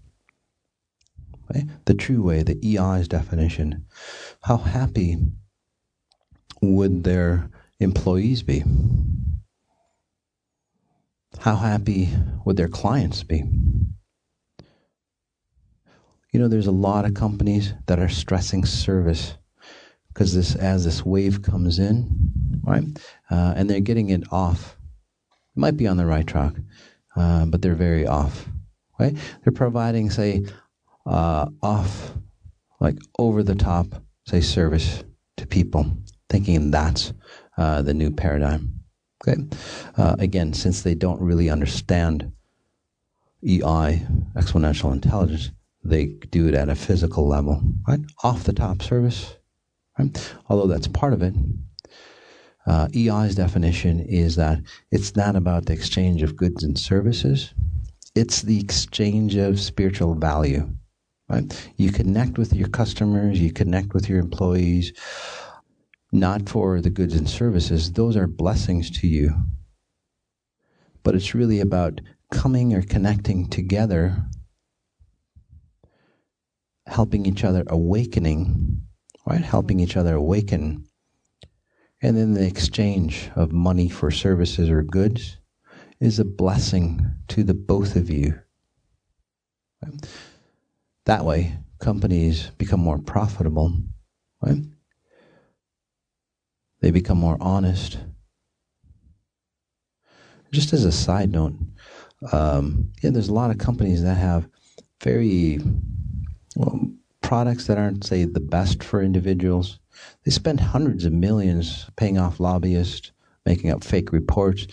Okay? 1.50 1.66
The 1.84 1.94
true 1.94 2.22
way, 2.22 2.42
the 2.42 2.58
EI's 2.62 3.06
definition. 3.06 3.86
How 4.42 4.56
happy 4.56 5.18
would 6.60 7.04
their 7.04 7.50
employees 7.78 8.42
be? 8.42 8.64
How 11.38 11.56
happy 11.56 12.08
would 12.44 12.56
their 12.56 12.68
clients 12.68 13.22
be? 13.22 13.44
You 16.34 16.40
know, 16.40 16.48
there's 16.48 16.66
a 16.66 16.72
lot 16.72 17.04
of 17.04 17.14
companies 17.14 17.74
that 17.86 18.00
are 18.00 18.08
stressing 18.08 18.64
service 18.64 19.38
because 20.08 20.34
this, 20.34 20.56
as 20.56 20.84
this 20.84 21.06
wave 21.06 21.42
comes 21.42 21.78
in, 21.78 22.08
right, 22.64 22.82
uh, 23.30 23.54
and 23.56 23.70
they're 23.70 23.78
getting 23.78 24.10
it 24.10 24.24
off. 24.32 24.76
It 25.30 25.60
might 25.60 25.76
be 25.76 25.86
on 25.86 25.96
the 25.96 26.06
right 26.06 26.26
track, 26.26 26.54
uh, 27.14 27.46
but 27.46 27.62
they're 27.62 27.76
very 27.76 28.08
off. 28.08 28.48
Right? 28.98 29.16
They're 29.44 29.52
providing, 29.52 30.10
say, 30.10 30.44
uh, 31.06 31.50
off, 31.62 32.14
like 32.80 32.98
over 33.16 33.44
the 33.44 33.54
top, 33.54 34.02
say, 34.26 34.40
service 34.40 35.04
to 35.36 35.46
people, 35.46 35.86
thinking 36.28 36.72
that's 36.72 37.12
uh, 37.56 37.82
the 37.82 37.94
new 37.94 38.10
paradigm. 38.10 38.80
Okay. 39.22 39.40
Uh, 39.96 40.16
again, 40.18 40.52
since 40.52 40.82
they 40.82 40.96
don't 40.96 41.20
really 41.20 41.48
understand 41.48 42.32
EI, 43.44 44.02
exponential 44.34 44.92
intelligence, 44.92 45.52
they 45.84 46.06
do 46.30 46.48
it 46.48 46.54
at 46.54 46.68
a 46.68 46.74
physical 46.74 47.28
level, 47.28 47.62
right? 47.86 48.00
Off 48.22 48.44
the 48.44 48.52
top 48.52 48.82
service, 48.82 49.36
right? 49.98 50.34
Although 50.48 50.66
that's 50.66 50.88
part 50.88 51.12
of 51.12 51.22
it. 51.22 51.34
Uh, 52.66 52.88
EI's 52.94 53.34
definition 53.34 54.00
is 54.00 54.36
that 54.36 54.58
it's 54.90 55.14
not 55.16 55.36
about 55.36 55.66
the 55.66 55.74
exchange 55.74 56.22
of 56.22 56.36
goods 56.36 56.64
and 56.64 56.78
services, 56.78 57.52
it's 58.14 58.42
the 58.42 58.58
exchange 58.58 59.36
of 59.36 59.60
spiritual 59.60 60.14
value. 60.14 60.68
Right? 61.28 61.70
You 61.76 61.90
connect 61.90 62.38
with 62.38 62.52
your 62.52 62.68
customers, 62.68 63.40
you 63.40 63.52
connect 63.52 63.94
with 63.94 64.08
your 64.08 64.18
employees, 64.18 64.92
not 66.12 66.48
for 66.48 66.80
the 66.80 66.90
goods 66.90 67.14
and 67.14 67.28
services. 67.28 67.92
Those 67.92 68.16
are 68.16 68.26
blessings 68.26 68.90
to 69.00 69.06
you. 69.06 69.34
But 71.02 71.14
it's 71.14 71.34
really 71.34 71.60
about 71.60 72.00
coming 72.30 72.74
or 72.74 72.82
connecting 72.82 73.48
together, 73.48 74.24
helping 76.86 77.26
each 77.26 77.44
other 77.44 77.64
awakening, 77.68 78.82
right? 79.26 79.42
Helping 79.42 79.80
each 79.80 79.96
other 79.96 80.14
awaken. 80.14 80.86
And 82.02 82.16
then 82.16 82.34
the 82.34 82.46
exchange 82.46 83.30
of 83.34 83.52
money 83.52 83.88
for 83.88 84.10
services 84.10 84.68
or 84.68 84.82
goods 84.82 85.38
is 86.00 86.18
a 86.18 86.24
blessing 86.24 87.14
to 87.28 87.42
the 87.42 87.54
both 87.54 87.96
of 87.96 88.10
you. 88.10 88.38
That 91.06 91.24
way, 91.24 91.56
companies 91.80 92.50
become 92.58 92.80
more 92.80 92.98
profitable, 92.98 93.74
right? 94.42 94.62
They 96.80 96.90
become 96.90 97.18
more 97.18 97.38
honest. 97.40 97.98
Just 100.52 100.72
as 100.72 100.84
a 100.84 100.92
side 100.92 101.32
note, 101.32 101.54
um, 102.32 102.92
yeah, 103.02 103.10
there's 103.10 103.28
a 103.28 103.34
lot 103.34 103.50
of 103.50 103.58
companies 103.58 104.02
that 104.02 104.16
have 104.16 104.48
very 105.02 105.60
well, 106.54 106.80
products 107.20 107.66
that 107.66 107.78
aren't, 107.78 108.04
say, 108.04 108.24
the 108.24 108.40
best 108.40 108.82
for 108.82 109.02
individuals. 109.02 109.78
They 110.24 110.30
spend 110.30 110.60
hundreds 110.60 111.04
of 111.04 111.12
millions 111.12 111.90
paying 111.96 112.18
off 112.18 112.40
lobbyists, 112.40 113.12
making 113.46 113.70
up 113.70 113.84
fake 113.84 114.12
reports, 114.12 114.66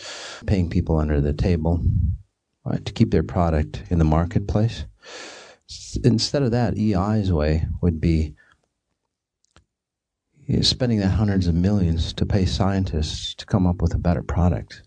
paying 0.46 0.70
people 0.70 0.98
under 0.98 1.22
the 1.22 1.34
table 1.34 1.82
right, 2.65 2.84
to 2.86 2.94
keep 2.94 3.12
their 3.12 3.24
product 3.24 3.84
in 3.89 4.00
the 4.00 4.06
marketplace. 4.06 4.86
Instead 6.04 6.44
of 6.44 6.52
that, 6.52 6.78
EI's 6.78 7.32
way 7.32 7.65
would 7.82 8.02
be 8.02 8.36
spending 10.62 11.00
that 11.00 11.10
hundreds 11.10 11.48
of 11.48 11.56
millions 11.56 12.12
to 12.13 12.26
pay 12.26 12.46
scientists 12.46 13.34
to 13.36 13.46
come 13.46 13.65
up 13.65 13.82
with 13.82 13.94
a 13.94 14.00
better 14.00 14.22
product, 14.22 14.84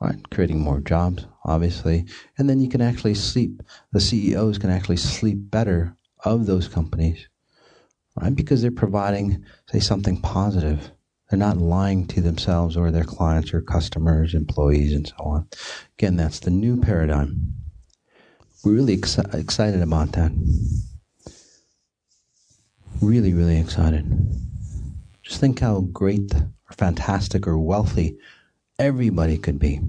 right? 0.00 0.30
Creating 0.30 0.60
more 0.60 0.80
jobs, 0.80 1.26
obviously. 1.44 2.06
And 2.36 2.48
then 2.48 2.60
you 2.60 2.68
can 2.68 2.80
actually 2.80 3.14
sleep, 3.14 3.62
the 3.92 4.00
CEOs 4.00 4.58
can 4.58 4.70
actually 4.70 4.96
sleep 4.96 5.38
better 5.40 5.96
of 6.24 6.46
those 6.46 6.68
companies, 6.68 7.28
right? 8.20 8.34
Because 8.34 8.62
they're 8.62 8.70
providing, 8.70 9.44
say, 9.70 9.80
something 9.80 10.20
positive. 10.20 10.90
They're 11.30 11.38
not 11.38 11.58
lying 11.58 12.06
to 12.08 12.20
themselves 12.20 12.76
or 12.76 12.90
their 12.90 13.04
clients 13.04 13.52
or 13.52 13.60
customers, 13.60 14.34
employees, 14.34 14.94
and 14.94 15.06
so 15.06 15.16
on. 15.18 15.48
Again, 15.98 16.16
that's 16.16 16.40
the 16.40 16.50
new 16.50 16.80
paradigm. 16.80 17.54
We're 18.64 18.72
really 18.72 18.94
ex- 18.94 19.18
excited 19.18 19.82
about 19.82 20.12
that. 20.12 20.32
Really, 23.00 23.32
really 23.32 23.60
excited. 23.60 24.04
Just 25.22 25.40
think 25.40 25.60
how 25.60 25.80
great 25.80 26.34
or 26.34 26.74
fantastic 26.76 27.46
or 27.46 27.58
wealthy 27.58 28.18
everybody 28.78 29.38
could 29.38 29.58
be. 29.58 29.80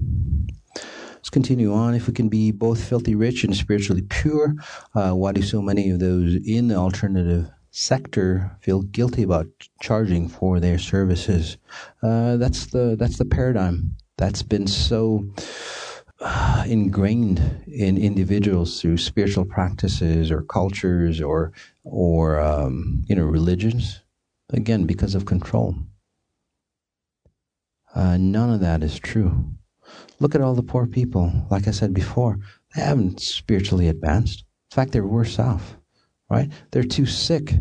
Let's 1.30 1.46
continue 1.46 1.72
on. 1.72 1.94
If 1.94 2.08
we 2.08 2.12
can 2.12 2.28
be 2.28 2.50
both 2.50 2.82
filthy 2.82 3.14
rich 3.14 3.44
and 3.44 3.54
spiritually 3.56 4.02
pure, 4.02 4.56
uh, 4.96 5.12
why 5.12 5.30
do 5.30 5.42
so 5.42 5.62
many 5.62 5.90
of 5.90 6.00
those 6.00 6.34
in 6.44 6.66
the 6.66 6.74
alternative 6.74 7.48
sector 7.70 8.56
feel 8.60 8.82
guilty 8.82 9.22
about 9.22 9.46
charging 9.80 10.28
for 10.28 10.58
their 10.58 10.76
services? 10.76 11.56
Uh, 12.02 12.36
that's 12.36 12.66
the 12.66 12.96
that's 12.98 13.18
the 13.18 13.24
paradigm 13.24 13.96
that's 14.18 14.42
been 14.42 14.66
so 14.66 15.24
uh, 16.20 16.64
ingrained 16.66 17.38
in 17.68 17.96
individuals 17.96 18.80
through 18.80 18.96
spiritual 18.96 19.44
practices 19.44 20.32
or 20.32 20.42
cultures 20.42 21.20
or 21.20 21.52
or 21.84 22.40
um, 22.40 23.04
you 23.06 23.14
know 23.14 23.24
religions 23.24 24.00
Again, 24.52 24.84
because 24.84 25.14
of 25.14 25.26
control. 25.26 25.76
Uh, 27.94 28.16
none 28.16 28.50
of 28.50 28.58
that 28.60 28.82
is 28.82 28.98
true. 28.98 29.54
Look 30.18 30.34
at 30.34 30.40
all 30.40 30.54
the 30.54 30.62
poor 30.62 30.86
people. 30.86 31.32
Like 31.50 31.68
I 31.68 31.70
said 31.70 31.94
before, 31.94 32.38
they 32.74 32.82
haven't 32.82 33.20
spiritually 33.20 33.88
advanced. 33.88 34.44
In 34.70 34.74
fact, 34.74 34.92
they're 34.92 35.06
worse 35.06 35.38
off, 35.38 35.76
right? 36.28 36.50
They're 36.70 36.82
too 36.82 37.06
sick. 37.06 37.52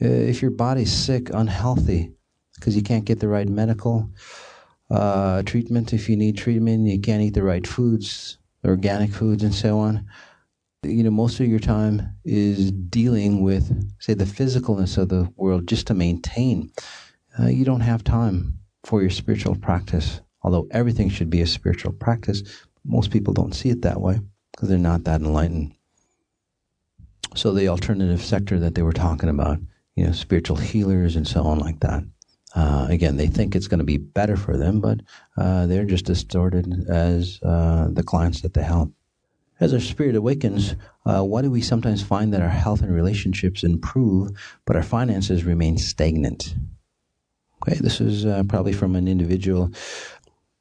Uh, 0.00 0.08
if 0.08 0.42
your 0.42 0.50
body's 0.50 0.92
sick, 0.92 1.30
unhealthy, 1.30 2.12
because 2.54 2.76
you 2.76 2.82
can't 2.82 3.04
get 3.04 3.20
the 3.20 3.28
right 3.28 3.48
medical 3.48 4.10
uh, 4.90 5.42
treatment, 5.42 5.92
if 5.92 6.08
you 6.08 6.16
need 6.16 6.36
treatment, 6.36 6.86
you 6.86 7.00
can't 7.00 7.22
eat 7.22 7.34
the 7.34 7.42
right 7.42 7.66
foods, 7.66 8.38
organic 8.64 9.12
foods, 9.12 9.42
and 9.42 9.54
so 9.54 9.78
on 9.78 10.06
you 10.88 11.02
know, 11.02 11.10
most 11.10 11.40
of 11.40 11.46
your 11.46 11.58
time 11.58 12.16
is 12.24 12.70
dealing 12.72 13.42
with, 13.42 13.94
say, 13.98 14.14
the 14.14 14.24
physicalness 14.24 14.98
of 14.98 15.08
the 15.08 15.30
world 15.36 15.66
just 15.66 15.86
to 15.88 15.94
maintain. 15.94 16.70
Uh, 17.38 17.46
you 17.46 17.64
don't 17.64 17.80
have 17.80 18.04
time 18.04 18.58
for 18.84 19.00
your 19.00 19.10
spiritual 19.10 19.56
practice, 19.56 20.20
although 20.46 20.68
everything 20.70 21.10
should 21.10 21.28
be 21.28 21.42
a 21.42 21.46
spiritual 21.46 21.92
practice. 21.92 22.42
Most 22.84 23.10
people 23.10 23.34
don't 23.34 23.54
see 23.54 23.70
it 23.70 23.82
that 23.82 24.00
way 24.00 24.20
because 24.52 24.68
they're 24.68 24.78
not 24.78 25.04
that 25.04 25.20
enlightened. 25.20 25.74
So 27.34 27.52
the 27.52 27.68
alternative 27.68 28.22
sector 28.22 28.60
that 28.60 28.74
they 28.76 28.82
were 28.82 28.92
talking 28.92 29.28
about, 29.28 29.58
you 29.96 30.06
know, 30.06 30.12
spiritual 30.12 30.56
healers 30.56 31.16
and 31.16 31.26
so 31.26 31.42
on 31.42 31.58
like 31.58 31.80
that, 31.80 32.04
Uh, 32.54 32.86
again, 32.88 33.16
they 33.18 33.28
think 33.28 33.54
it's 33.54 33.68
going 33.68 33.84
to 33.84 33.84
be 33.84 33.98
better 33.98 34.36
for 34.36 34.56
them, 34.56 34.80
but 34.80 34.98
uh, 35.36 35.66
they're 35.66 35.84
just 35.84 36.06
distorted 36.06 36.88
as 36.88 37.38
uh, 37.42 37.88
the 37.92 38.02
clients 38.02 38.40
that 38.40 38.54
they 38.54 38.62
help. 38.62 38.88
As 39.60 39.74
our 39.74 39.80
spirit 39.80 40.16
awakens, 40.16 40.74
uh, 41.04 41.22
why 41.22 41.42
do 41.42 41.50
we 41.50 41.60
sometimes 41.60 42.02
find 42.02 42.32
that 42.32 42.40
our 42.40 42.56
health 42.64 42.82
and 42.82 42.94
relationships 42.94 43.62
improve, 43.62 44.30
but 44.64 44.76
our 44.76 44.82
finances 44.82 45.44
remain 45.44 45.76
stagnant? 45.76 46.56
Okay, 47.60 47.78
this 47.80 48.00
is 48.00 48.24
uh, 48.24 48.42
probably 48.48 48.72
from 48.72 48.96
an 48.96 49.08
individual 49.08 49.70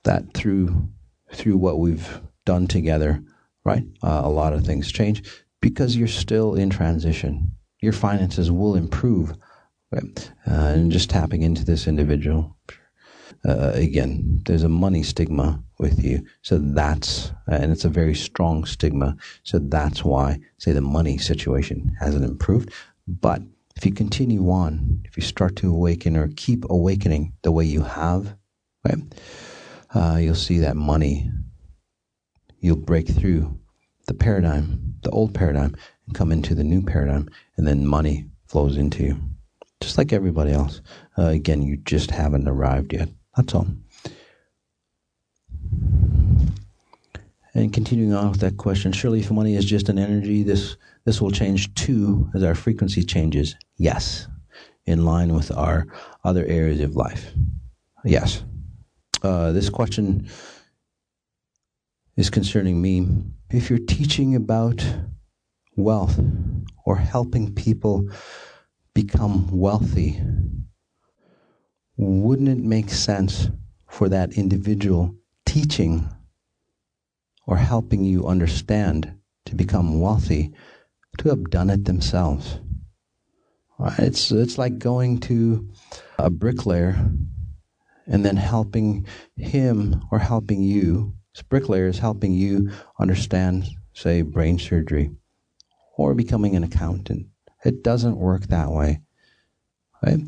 that 0.05 0.33
through 0.33 0.87
through 1.33 1.57
what 1.57 1.79
we've 1.79 2.21
done 2.45 2.67
together, 2.67 3.21
right? 3.63 3.83
Uh, 4.03 4.21
a 4.23 4.29
lot 4.29 4.53
of 4.53 4.65
things 4.65 4.91
change 4.91 5.23
because 5.61 5.95
you're 5.95 6.07
still 6.07 6.55
in 6.55 6.69
transition. 6.69 7.51
Your 7.81 7.93
finances 7.93 8.51
will 8.51 8.75
improve, 8.75 9.33
right? 9.91 10.31
Uh, 10.47 10.53
and 10.53 10.91
just 10.91 11.09
tapping 11.09 11.41
into 11.41 11.65
this 11.65 11.87
individual. 11.87 12.55
Uh, 13.47 13.71
again, 13.73 14.41
there's 14.45 14.63
a 14.63 14.69
money 14.69 15.03
stigma 15.03 15.61
with 15.79 16.03
you. 16.03 16.25
So 16.41 16.57
that's, 16.57 17.31
and 17.47 17.71
it's 17.71 17.85
a 17.85 17.89
very 17.89 18.15
strong 18.15 18.65
stigma. 18.65 19.17
So 19.43 19.59
that's 19.59 20.03
why, 20.03 20.39
say, 20.57 20.71
the 20.71 20.81
money 20.81 21.17
situation 21.17 21.95
hasn't 21.99 22.25
improved. 22.25 22.71
But 23.07 23.41
if 23.75 23.85
you 23.85 23.91
continue 23.91 24.49
on, 24.49 25.01
if 25.05 25.17
you 25.17 25.23
start 25.23 25.55
to 25.57 25.69
awaken 25.69 26.15
or 26.15 26.29
keep 26.35 26.65
awakening 26.69 27.33
the 27.43 27.51
way 27.51 27.65
you 27.65 27.81
have, 27.81 28.35
right, 28.87 28.97
uh, 29.95 30.17
you'll 30.17 30.35
see 30.35 30.59
that 30.59 30.75
money, 30.75 31.31
you'll 32.59 32.75
break 32.75 33.07
through 33.07 33.57
the 34.07 34.13
paradigm, 34.13 34.95
the 35.03 35.09
old 35.11 35.33
paradigm, 35.33 35.75
and 36.05 36.15
come 36.15 36.31
into 36.31 36.53
the 36.53 36.63
new 36.63 36.81
paradigm, 36.81 37.29
and 37.57 37.65
then 37.65 37.87
money 37.87 38.25
flows 38.47 38.77
into 38.77 39.03
you. 39.03 39.19
Just 39.81 39.97
like 39.97 40.13
everybody 40.13 40.51
else. 40.51 40.81
Uh, 41.17 41.27
again, 41.27 41.61
you 41.61 41.77
just 41.77 42.11
haven't 42.11 42.47
arrived 42.47 42.93
yet. 42.93 43.09
That's 43.35 43.55
all. 43.55 43.67
And 47.53 47.71
continuing 47.71 48.13
on 48.13 48.31
with 48.31 48.41
that 48.41 48.57
question, 48.57 48.91
surely 48.91 49.21
if 49.21 49.31
money 49.31 49.55
is 49.55 49.63
just 49.63 49.87
an 49.87 49.97
energy, 49.97 50.43
this 50.43 50.75
this 51.05 51.21
will 51.21 51.31
change 51.31 51.73
too 51.75 52.29
as 52.35 52.43
our 52.43 52.55
frequency 52.55 53.03
changes. 53.03 53.55
Yes, 53.77 54.27
in 54.85 55.05
line 55.05 55.33
with 55.33 55.55
our 55.55 55.87
other 56.23 56.45
areas 56.45 56.81
of 56.81 56.95
life. 56.95 57.31
Yes. 58.03 58.43
Uh, 59.21 59.51
this 59.51 59.69
question 59.69 60.27
is 62.15 62.29
concerning 62.29 62.81
me. 62.81 63.07
If 63.49 63.69
you're 63.69 63.79
teaching 63.79 64.35
about 64.35 64.85
wealth 65.75 66.19
or 66.85 66.95
helping 66.97 67.53
people 67.53 68.09
become 68.93 69.47
wealthy, 69.51 70.21
wouldn't 71.97 72.49
it 72.49 72.57
make 72.57 72.89
sense 72.89 73.49
for 73.87 74.09
that 74.09 74.33
individual 74.33 75.15
teaching 75.45 76.09
or 77.47 77.57
helping 77.57 78.03
you 78.03 78.27
understand 78.27 79.17
to 79.45 79.55
become 79.55 79.99
wealthy 79.99 80.53
to 81.17 81.29
have 81.29 81.49
done 81.49 81.69
it 81.69 81.85
themselves? 81.85 82.59
Right? 83.77 83.99
It's 83.99 84.31
it's 84.31 84.57
like 84.57 84.79
going 84.79 85.19
to 85.21 85.69
a 86.17 86.29
bricklayer 86.29 87.09
and 88.07 88.25
then 88.25 88.37
helping 88.37 89.05
him 89.35 90.01
or 90.11 90.19
helping 90.19 90.61
you. 90.61 91.13
This 91.33 91.41
bricklayer 91.41 91.87
is 91.87 91.99
helping 91.99 92.33
you 92.33 92.71
understand, 92.99 93.65
say, 93.93 94.21
brain 94.21 94.57
surgery 94.59 95.11
or 95.97 96.13
becoming 96.13 96.55
an 96.55 96.63
accountant. 96.63 97.27
It 97.63 97.83
doesn't 97.83 98.17
work 98.17 98.47
that 98.47 98.69
way, 98.69 99.01
right? 100.03 100.19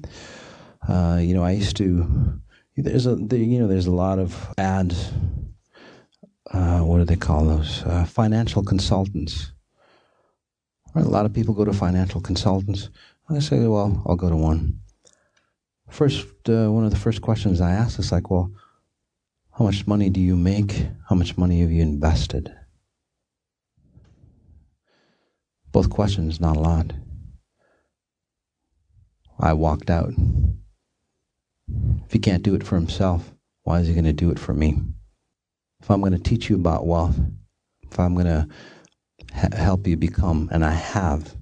Uh, 0.87 1.19
you 1.21 1.33
know, 1.33 1.43
I 1.43 1.51
used 1.51 1.77
to. 1.77 2.39
There's 2.75 3.05
a 3.05 3.15
you 3.15 3.59
know 3.59 3.67
there's 3.67 3.87
a 3.87 3.91
lot 3.91 4.19
of 4.19 4.53
ads. 4.57 5.11
Uh, 6.51 6.79
what 6.79 6.99
do 6.99 7.05
they 7.05 7.15
call 7.15 7.45
those? 7.45 7.83
Uh, 7.83 8.05
financial 8.05 8.63
consultants. 8.63 9.51
Right? 10.95 11.05
A 11.05 11.09
lot 11.09 11.25
of 11.25 11.33
people 11.33 11.53
go 11.53 11.65
to 11.65 11.73
financial 11.73 12.21
consultants. 12.21 12.89
I 13.29 13.39
say, 13.39 13.67
well, 13.67 14.01
I'll 14.05 14.15
go 14.15 14.29
to 14.29 14.35
one. 14.35 14.79
First, 15.89 16.28
uh, 16.50 16.71
one 16.71 16.84
of 16.84 16.91
the 16.91 16.97
first 16.97 17.21
questions 17.21 17.62
I 17.62 17.71
ask 17.71 17.97
is 17.97 18.12
like, 18.12 18.30
well, 18.30 18.52
how 19.58 19.65
much 19.65 19.88
money 19.88 20.10
do 20.10 20.19
you 20.19 20.36
make? 20.36 20.88
How 21.10 21.15
much 21.15 21.38
money 21.38 21.62
have 21.62 21.71
you 21.71 21.82
invested? 21.82 22.54
Both 25.71 25.89
questions, 25.89 26.39
not 26.39 26.58
a 26.58 26.60
lot. 26.60 26.93
I 29.39 29.54
walked 29.54 29.89
out. 29.89 30.13
If 32.06 32.12
he 32.12 32.19
can't 32.19 32.43
do 32.43 32.56
it 32.56 32.63
for 32.63 32.76
himself, 32.76 33.34
why 33.63 33.80
is 33.80 33.88
he 33.88 33.93
going 33.93 34.06
to 34.06 34.13
do 34.13 34.32
it 34.32 34.39
for 34.39 34.54
me? 34.54 34.80
If 35.82 35.91
I'm 35.91 36.02
going 36.02 36.13
to 36.13 36.19
teach 36.19 36.50
you 36.50 36.56
about 36.56 36.88
wealth, 36.88 37.19
if 37.84 38.00
I'm 38.00 38.13
going 38.13 38.26
to 38.26 38.47
ha- 39.34 39.56
help 39.56 39.88
you 39.88 39.95
become, 39.97 40.50
and 40.52 40.65
I 40.65 40.71
have, 40.71 41.36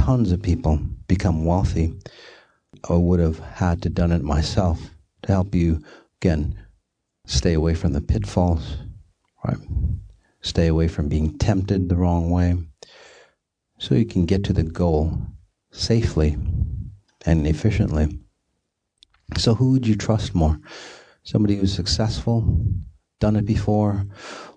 tons 0.00 0.32
of 0.32 0.40
people 0.40 0.78
become 1.08 1.44
wealthy, 1.44 1.92
I 2.88 2.94
would 2.94 3.20
have 3.20 3.38
had 3.38 3.82
to 3.82 3.90
done 3.90 4.12
it 4.12 4.22
myself 4.22 4.80
to 5.22 5.32
help 5.32 5.54
you, 5.54 5.82
again, 6.22 6.58
stay 7.26 7.52
away 7.52 7.74
from 7.74 7.92
the 7.92 8.00
pitfalls, 8.00 8.78
right? 9.44 9.58
Stay 10.40 10.68
away 10.68 10.88
from 10.88 11.10
being 11.10 11.36
tempted 11.36 11.90
the 11.90 11.96
wrong 11.96 12.30
way, 12.30 12.56
so 13.78 13.94
you 13.94 14.06
can 14.06 14.24
get 14.24 14.42
to 14.44 14.54
the 14.54 14.62
goal 14.62 15.18
safely 15.70 16.38
and 17.26 17.46
efficiently. 17.46 18.18
So, 19.36 19.54
who 19.54 19.72
would 19.72 19.86
you 19.86 19.96
trust 19.96 20.34
more? 20.34 20.58
Somebody 21.24 21.56
who's 21.56 21.74
successful, 21.74 22.64
done 23.18 23.36
it 23.36 23.44
before, 23.44 24.06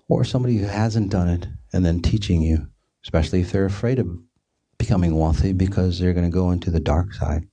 or 0.08 0.24
somebody 0.24 0.56
who 0.56 0.66
hasn't 0.66 1.10
done 1.10 1.28
it 1.28 1.46
and 1.74 1.84
then 1.84 2.00
teaching 2.00 2.40
you, 2.40 2.66
especially 3.02 3.42
if 3.42 3.52
they're 3.52 3.66
afraid 3.66 3.98
of 3.98 4.08
becoming 4.84 5.16
wealthy 5.16 5.54
because 5.54 5.98
they're 5.98 6.12
going 6.12 6.30
to 6.30 6.40
go 6.42 6.50
into 6.50 6.70
the 6.70 6.78
dark 6.78 7.14
side, 7.14 7.48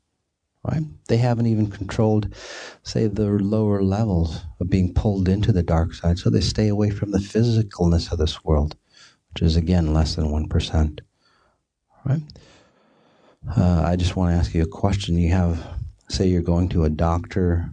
right? 0.66 0.84
They 1.08 1.16
haven't 1.16 1.48
even 1.48 1.72
controlled, 1.72 2.36
say, 2.84 3.08
the 3.08 3.30
lower 3.30 3.82
levels 3.82 4.42
of 4.60 4.70
being 4.70 4.94
pulled 4.94 5.30
into 5.30 5.54
the 5.54 5.64
dark 5.64 5.94
side, 5.94 6.20
so 6.20 6.30
they 6.30 6.42
stay 6.42 6.68
away 6.68 6.90
from 6.90 7.12
the 7.12 7.20
physicalness 7.20 8.12
of 8.12 8.18
this 8.18 8.44
world, 8.44 8.76
which 9.30 9.44
is 9.44 9.56
again 9.56 9.94
less 9.94 10.16
than 10.16 10.26
1%, 10.26 11.00
right? 12.04 12.22
Uh, 13.58 13.84
I 13.86 13.96
just 13.96 14.18
want 14.18 14.34
to 14.34 14.38
ask 14.38 14.54
you 14.54 14.64
a 14.64 14.68
question. 14.68 15.18
You 15.18 15.32
have, 15.32 15.66
say, 16.10 16.28
you're 16.28 16.42
going 16.42 16.68
to 16.70 16.84
a 16.84 16.90
doctor, 16.90 17.70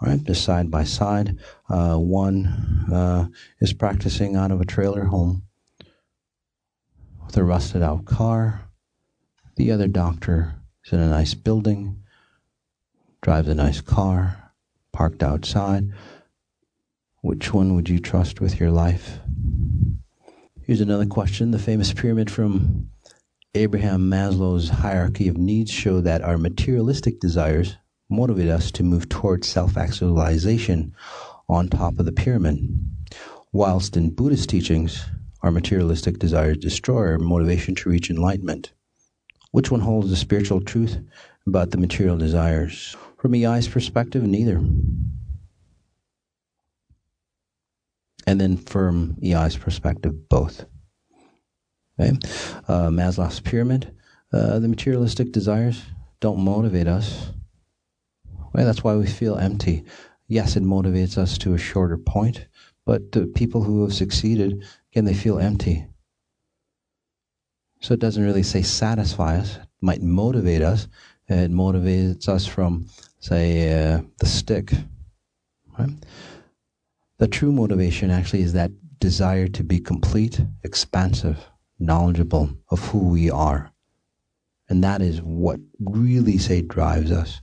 right? 0.00 0.22
Just 0.22 0.44
side 0.44 0.70
by 0.70 0.84
side. 0.84 1.36
Uh, 1.68 1.96
one 1.96 2.46
uh, 2.92 3.26
is 3.58 3.72
practicing 3.72 4.36
out 4.36 4.52
of 4.52 4.60
a 4.60 4.64
trailer 4.64 5.06
home 5.06 5.42
with 7.26 7.36
a 7.36 7.42
rusted 7.42 7.82
out 7.82 8.04
car. 8.04 8.69
The 9.60 9.72
other 9.72 9.88
doctor 9.88 10.54
is 10.86 10.94
in 10.94 11.00
a 11.00 11.10
nice 11.10 11.34
building, 11.34 12.02
drives 13.20 13.46
a 13.46 13.54
nice 13.54 13.82
car, 13.82 14.52
parked 14.90 15.22
outside. 15.22 15.92
Which 17.20 17.52
one 17.52 17.74
would 17.74 17.86
you 17.90 17.98
trust 17.98 18.40
with 18.40 18.58
your 18.58 18.70
life? 18.70 19.18
Here's 20.62 20.80
another 20.80 21.04
question. 21.04 21.50
The 21.50 21.58
famous 21.58 21.92
pyramid 21.92 22.30
from 22.30 22.88
Abraham 23.54 24.08
Maslow's 24.08 24.70
hierarchy 24.70 25.28
of 25.28 25.36
needs 25.36 25.70
show 25.70 26.00
that 26.00 26.22
our 26.22 26.38
materialistic 26.38 27.20
desires 27.20 27.76
motivate 28.08 28.48
us 28.48 28.70
to 28.70 28.82
move 28.82 29.10
towards 29.10 29.46
self 29.46 29.76
actualization 29.76 30.94
on 31.50 31.68
top 31.68 31.98
of 31.98 32.06
the 32.06 32.12
pyramid, 32.12 32.66
whilst 33.52 33.94
in 33.94 34.14
Buddhist 34.14 34.48
teachings, 34.48 35.04
our 35.42 35.50
materialistic 35.50 36.18
desires 36.18 36.56
destroy 36.56 37.08
our 37.08 37.18
motivation 37.18 37.74
to 37.74 37.90
reach 37.90 38.08
enlightenment. 38.08 38.72
Which 39.52 39.70
one 39.70 39.80
holds 39.80 40.10
the 40.10 40.16
spiritual 40.16 40.60
truth 40.60 40.98
about 41.46 41.70
the 41.70 41.78
material 41.78 42.16
desires? 42.16 42.96
From 43.18 43.34
EI's 43.34 43.68
perspective, 43.68 44.22
neither. 44.22 44.60
And 48.26 48.40
then 48.40 48.56
from 48.56 49.16
EI's 49.22 49.56
perspective, 49.56 50.28
both. 50.28 50.64
Okay? 51.98 52.16
Uh, 52.68 52.88
Maslow's 52.88 53.40
pyramid, 53.40 53.92
uh, 54.32 54.58
the 54.60 54.68
materialistic 54.68 55.32
desires 55.32 55.82
don't 56.20 56.38
motivate 56.38 56.86
us. 56.86 57.32
Well, 58.52 58.64
that's 58.64 58.84
why 58.84 58.94
we 58.94 59.06
feel 59.06 59.36
empty. 59.36 59.84
Yes, 60.28 60.56
it 60.56 60.62
motivates 60.62 61.18
us 61.18 61.36
to 61.38 61.54
a 61.54 61.58
shorter 61.58 61.98
point, 61.98 62.46
but 62.86 63.12
the 63.12 63.26
people 63.26 63.64
who 63.64 63.82
have 63.82 63.92
succeeded, 63.92 64.64
again, 64.92 65.04
they 65.04 65.14
feel 65.14 65.38
empty. 65.40 65.86
So 67.80 67.94
it 67.94 68.00
doesn't 68.00 68.24
really 68.24 68.42
say 68.42 68.62
satisfy 68.62 69.38
us. 69.38 69.56
It 69.56 69.68
might 69.80 70.02
motivate 70.02 70.62
us. 70.62 70.88
It 71.28 71.50
motivates 71.50 72.28
us 72.28 72.46
from, 72.46 72.88
say, 73.20 73.72
uh, 73.72 74.02
the 74.18 74.26
stick. 74.26 74.72
Right? 75.78 75.90
The 77.18 77.28
true 77.28 77.52
motivation 77.52 78.10
actually 78.10 78.42
is 78.42 78.52
that 78.54 78.72
desire 78.98 79.48
to 79.48 79.64
be 79.64 79.80
complete, 79.80 80.40
expansive 80.62 81.38
knowledgeable 81.78 82.50
of 82.70 82.80
who 82.88 83.08
we 83.08 83.30
are. 83.30 83.72
And 84.68 84.84
that 84.84 85.00
is 85.02 85.22
what 85.22 85.60
really, 85.80 86.38
say, 86.38 86.62
drives 86.62 87.10
us. 87.10 87.40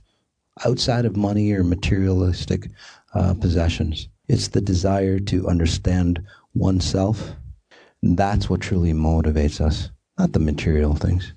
outside 0.64 1.04
of 1.04 1.16
money 1.16 1.52
or 1.52 1.64
materialistic 1.64 2.70
uh, 3.14 3.34
possessions. 3.34 4.08
It's 4.28 4.48
the 4.48 4.60
desire 4.60 5.18
to 5.20 5.48
understand 5.48 6.20
oneself. 6.54 7.32
That's 8.02 8.48
what 8.48 8.60
truly 8.60 8.92
motivates 8.92 9.60
us, 9.60 9.90
not 10.18 10.32
the 10.32 10.40
material 10.40 10.94
things. 10.94 11.32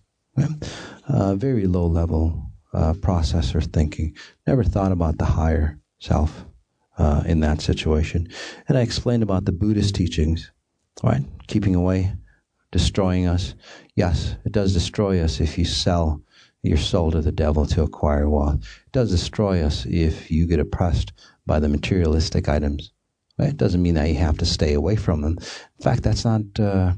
Uh, 1.08 1.36
very 1.36 1.68
low 1.68 1.86
level 1.86 2.52
uh, 2.74 2.94
processor 2.94 3.64
thinking. 3.74 4.16
Never 4.48 4.64
thought 4.64 4.92
about 4.92 5.18
the 5.18 5.26
higher 5.26 5.80
self 6.00 6.46
uh, 6.98 7.24
in 7.26 7.42
that 7.42 7.62
situation. 7.62 8.28
And 8.68 8.78
I 8.78 8.82
explained 8.82 9.24
about 9.24 9.46
the 9.46 9.52
Buddhist 9.52 9.96
teachings, 9.96 10.52
right? 11.04 11.22
Keeping 11.48 11.76
away, 11.76 12.14
destroying 12.72 13.28
us. 13.28 13.56
Yes, 13.96 14.36
it 14.46 14.52
does 14.52 14.74
destroy 14.74 15.22
us 15.22 15.40
if 15.40 15.58
you 15.58 15.66
sell 15.66 16.22
your 16.64 16.78
soul 16.78 17.12
to 17.12 17.22
the 17.22 17.32
devil 17.32 17.66
to 17.66 17.84
acquire 17.84 18.30
wealth. 18.30 18.60
It 18.86 18.92
does 18.92 19.12
destroy 19.12 19.64
us 19.64 19.86
if 19.86 20.32
you 20.32 20.48
get 20.48 20.60
oppressed 20.60 21.12
by 21.46 21.60
the 21.60 21.70
materialistic 21.70 22.48
items. 22.48 22.94
Right? 23.38 23.50
It 23.50 23.58
doesn't 23.58 23.82
mean 23.82 23.96
that 23.96 24.10
you 24.10 24.16
have 24.16 24.38
to 24.38 24.46
stay 24.46 24.74
away 24.74 24.96
from 24.96 25.22
them. 25.22 25.38
In 25.40 25.84
fact, 25.84 26.04
that's 26.04 26.24
not. 26.24 26.42
Uh, 26.60 26.94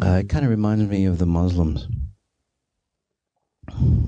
uh, 0.00 0.20
it 0.20 0.28
kind 0.28 0.44
of 0.44 0.50
reminds 0.50 0.88
me 0.88 1.04
of 1.06 1.18
the 1.18 1.26
Muslims. 1.26 1.88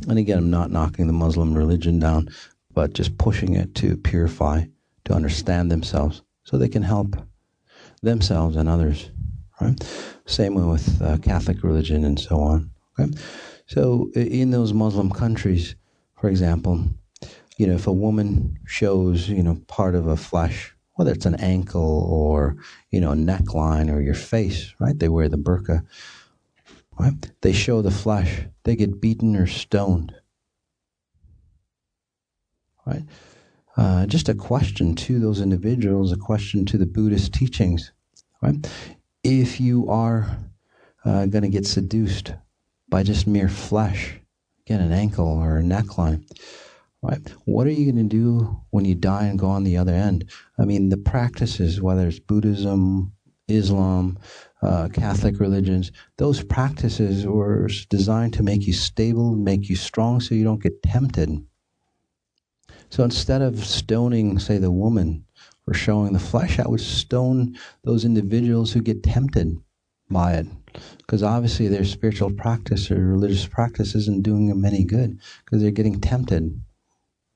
And 0.09 0.19
again, 0.19 0.39
I'm 0.39 0.51
not 0.51 0.71
knocking 0.71 1.07
the 1.07 1.13
Muslim 1.13 1.55
religion 1.55 1.99
down, 1.99 2.29
but 2.73 2.93
just 2.93 3.19
pushing 3.19 3.55
it 3.55 3.75
to 3.77 3.97
purify, 3.97 4.65
to 5.05 5.13
understand 5.13 5.71
themselves, 5.71 6.23
so 6.43 6.57
they 6.57 6.69
can 6.69 6.83
help 6.83 7.17
themselves 8.03 8.57
and 8.57 8.69
others. 8.69 9.11
Right? 9.61 9.83
Same 10.27 10.55
way 10.55 10.65
with 10.65 11.01
uh, 11.01 11.17
Catholic 11.19 11.63
religion 11.63 12.05
and 12.05 12.19
so 12.19 12.41
on. 12.41 12.71
Okay? 12.99 13.13
So 13.67 14.11
in 14.15 14.51
those 14.51 14.73
Muslim 14.73 15.11
countries, 15.11 15.75
for 16.21 16.29
example, 16.29 16.85
you 17.57 17.67
know, 17.67 17.75
if 17.75 17.87
a 17.87 17.93
woman 17.93 18.59
shows, 18.67 19.29
you 19.29 19.43
know, 19.43 19.61
part 19.69 19.95
of 19.95 20.07
a 20.07 20.17
flesh, 20.17 20.74
whether 20.95 21.13
it's 21.13 21.27
an 21.27 21.35
ankle 21.37 22.07
or, 22.09 22.57
you 22.91 23.01
know, 23.01 23.13
neckline 23.13 23.93
or 23.93 24.01
your 24.01 24.15
face, 24.15 24.75
right? 24.79 24.99
They 24.99 25.09
wear 25.09 25.29
the 25.29 25.37
burqa, 25.37 25.85
right? 26.99 27.31
They 27.43 27.53
show 27.53 27.83
the 27.83 27.91
flesh, 27.91 28.43
they 28.63 28.77
get 28.77 29.01
beaten 29.01 29.37
or 29.37 29.47
stoned, 29.47 30.15
right? 32.87 33.03
Uh, 33.77 34.07
just 34.07 34.29
a 34.29 34.35
question 34.35 34.95
to 34.95 35.19
those 35.19 35.41
individuals, 35.41 36.13
a 36.13 36.17
question 36.17 36.65
to 36.67 36.79
the 36.79 36.87
Buddhist 36.87 37.33
teachings, 37.33 37.93
right? 38.41 38.55
If 39.25 39.61
you 39.61 39.89
are 39.89 40.39
uh, 41.05 41.27
going 41.27 41.43
to 41.43 41.49
get 41.49 41.67
seduced 41.67 42.35
by 42.89 43.03
just 43.03 43.27
mere 43.27 43.49
flesh, 43.49 44.21
again, 44.65 44.81
an 44.81 44.93
ankle 44.93 45.27
or 45.27 45.59
a 45.59 45.63
neckline, 45.63 46.25
right? 47.05 47.21
What 47.45 47.67
are 47.67 47.71
you 47.71 47.93
going 47.93 48.09
to 48.09 48.17
do 48.17 48.61
when 48.71 48.87
you 48.87 48.95
die 48.95 49.27
and 49.27 49.39
go 49.39 49.49
on 49.49 49.65
the 49.65 49.77
other 49.77 49.93
end? 49.93 50.31
I 50.59 50.65
mean, 50.65 50.89
the 50.89 50.97
practices, 50.97 51.83
whether 51.83 52.09
it's 52.09 52.19
Buddhism, 52.19 53.13
Islam, 53.47 54.19
uh, 54.63 54.89
Catholic 54.89 55.39
religions, 55.39 55.93
those 56.17 56.43
practices 56.43 57.27
were 57.27 57.69
designed 57.91 58.33
to 58.35 58.43
make 58.43 58.67
you 58.67 58.73
stable, 58.73 59.37
make 59.37 59.69
you 59.69 59.77
strong 59.77 60.21
so 60.21 60.35
you 60.35 60.45
don't 60.45 60.63
get 60.63 60.83
tempted. 60.83 61.45
So 62.89 63.05
instead 63.05 63.43
of 63.43 63.63
stoning, 63.65 64.39
say, 64.39 64.57
the 64.57 64.71
woman 64.71 65.27
for 65.67 65.75
showing 65.75 66.15
the 66.15 66.19
flesh, 66.19 66.59
I 66.59 66.67
would 66.67 66.81
stone 66.81 67.57
those 67.83 68.07
individuals 68.07 68.73
who 68.73 68.81
get 68.81 69.03
tempted 69.03 69.59
by 70.11 70.35
it. 70.35 70.47
Because 70.99 71.23
obviously 71.23 71.69
their 71.69 71.85
spiritual 71.85 72.33
practice 72.33 72.91
or 72.91 72.97
religious 72.97 73.47
practice 73.47 73.95
isn't 73.95 74.23
doing 74.23 74.49
them 74.49 74.65
any 74.65 74.85
good 74.85 75.21
because 75.45 75.61
they're 75.61 75.71
getting 75.71 76.01
tempted 76.01 76.61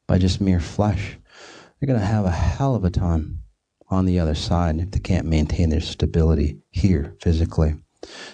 by 0.08 0.18
just 0.18 0.40
mere 0.40 0.58
flesh. 0.58 1.16
They're 1.78 1.86
going 1.86 2.00
to 2.00 2.04
have 2.04 2.24
a 2.24 2.30
hell 2.32 2.74
of 2.74 2.84
a 2.84 2.90
time 2.90 3.44
on 3.88 4.06
the 4.06 4.18
other 4.18 4.34
side 4.34 4.80
if 4.80 4.90
they 4.90 4.98
can't 4.98 5.26
maintain 5.26 5.70
their 5.70 5.80
stability 5.80 6.58
here 6.70 7.14
physically. 7.20 7.76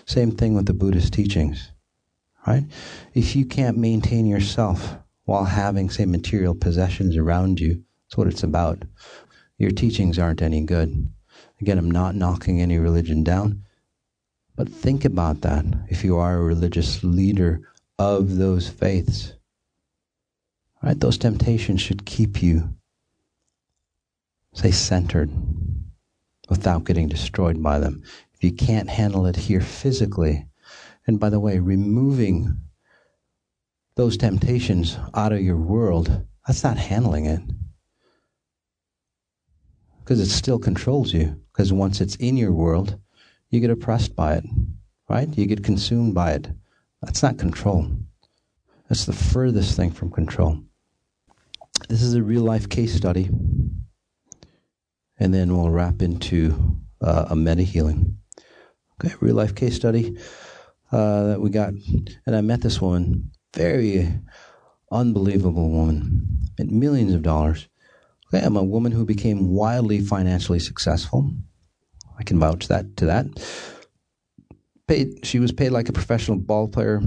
Same 0.07 0.31
thing 0.31 0.55
with 0.55 0.67
the 0.67 0.73
Buddhist 0.73 1.13
teachings, 1.13 1.71
right? 2.47 2.65
If 3.13 3.37
you 3.37 3.45
can't 3.45 3.77
maintain 3.77 4.27
yourself 4.27 4.97
while 5.25 5.45
having, 5.45 5.91
say, 5.91 6.07
material 6.07 6.55
possessions 6.55 7.17
around 7.17 7.61
you, 7.61 7.83
that's 8.05 8.17
what 8.17 8.29
it's 8.29 8.43
about. 8.43 8.83
Your 9.59 9.71
teachings 9.71 10.19
aren't 10.19 10.43
any 10.43 10.63
good. 10.63 11.11
Again, 11.61 11.79
I'm 11.79 11.91
not 11.91 12.15
knocking 12.15 12.61
any 12.61 12.79
religion 12.79 13.25
down, 13.25 13.65
but 14.57 14.69
think 14.69 15.05
about 15.05 15.41
that 15.43 15.65
if 15.89 16.05
you 16.05 16.17
are 16.17 16.37
a 16.37 16.45
religious 16.45 17.03
leader 17.05 17.61
of 17.99 18.37
those 18.37 18.69
faiths. 18.69 19.34
Right? 20.85 21.01
Those 21.01 21.17
temptations 21.17 21.81
should 21.81 22.05
keep 22.05 22.43
you, 22.43 22.75
say, 24.53 24.71
centered 24.71 25.31
without 26.51 26.85
getting 26.85 27.09
destroyed 27.09 27.63
by 27.63 27.79
them. 27.79 28.03
If 28.35 28.45
you 28.45 28.53
can't 28.53 28.91
handle 28.91 29.25
it 29.25 29.35
here 29.35 29.63
physically, 29.63 30.47
and 31.07 31.19
by 31.19 31.31
the 31.31 31.41
way, 31.41 31.59
removing 31.59 32.61
those 33.95 34.19
temptations 34.19 34.99
out 35.15 35.33
of 35.33 35.41
your 35.41 35.57
world, 35.57 36.27
that's 36.47 36.63
not 36.63 36.77
handling 36.77 37.25
it. 37.25 37.41
Because 40.01 40.21
it 40.21 40.29
still 40.29 40.59
controls 40.59 41.15
you. 41.15 41.41
Because 41.51 41.73
once 41.73 42.03
it's 42.03 42.17
in 42.17 42.37
your 42.37 42.53
world, 42.53 42.99
you 43.49 43.59
get 43.61 43.71
oppressed 43.71 44.15
by 44.15 44.35
it, 44.35 44.45
right? 45.09 45.35
You 45.39 45.47
get 45.47 45.65
consumed 45.65 46.15
by 46.15 46.33
it. 46.33 46.49
That's 47.01 47.23
not 47.23 47.39
control. 47.39 47.91
That's 48.91 49.07
the 49.07 49.15
furthest 49.15 49.77
thing 49.77 49.91
from 49.91 50.11
control. 50.11 50.59
This 51.89 52.03
is 52.03 52.15
a 52.15 52.23
real 52.23 52.43
life 52.43 52.69
case 52.69 52.95
study. 52.95 53.29
And 55.19 55.35
then 55.35 55.55
we'll 55.55 55.71
wrap 55.71 56.01
into 56.01 56.79
uh, 57.01 57.27
a 57.31 57.37
meta 57.37 57.63
healing. 57.63 58.19
Okay, 58.95 59.15
real 59.21 59.35
life 59.35 59.55
case 59.55 59.77
study 59.77 60.17
uh, 60.91 61.25
that 61.25 61.41
we 61.41 61.51
got. 61.51 61.75
And 62.27 62.35
I 62.35 62.41
met 62.41 62.63
this 62.63 62.81
woman, 62.81 63.31
very 63.55 64.09
unbelievable 64.91 65.71
woman, 65.71 66.41
made 66.59 66.73
millions 66.73 67.13
of 67.13 67.23
dollars. 67.23 67.69
Okay, 68.33 68.45
I'm 68.45 68.57
a 68.57 68.65
woman 68.65 68.93
who 68.93 69.05
became 69.05 69.51
wildly 69.51 70.01
financially 70.01 70.61
successful. 70.61 71.31
I 72.19 72.23
can 72.23 72.39
vouch 72.39 72.69
that 72.69 72.97
to 72.97 73.07
that. 73.07 73.27
Paid, 74.89 75.27
she 75.27 75.39
was 75.39 75.53
paid 75.53 75.71
like 75.71 75.89
a 75.89 75.93
professional 75.95 76.39
ball 76.39 76.69
player 76.69 77.03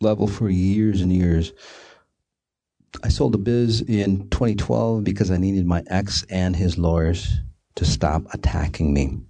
level 0.00 0.26
for 0.26 0.48
years 0.48 1.00
and 1.02 1.12
years. 1.12 1.52
I 3.02 3.08
sold 3.08 3.32
the 3.32 3.38
biz 3.38 3.80
in 3.82 4.28
2012 4.30 5.04
because 5.04 5.30
I 5.30 5.36
needed 5.36 5.66
my 5.66 5.82
ex 5.88 6.24
and 6.30 6.56
his 6.56 6.78
lawyers 6.78 7.38
to 7.76 7.84
stop 7.84 8.22
attacking 8.32 8.92
me. 8.92 9.20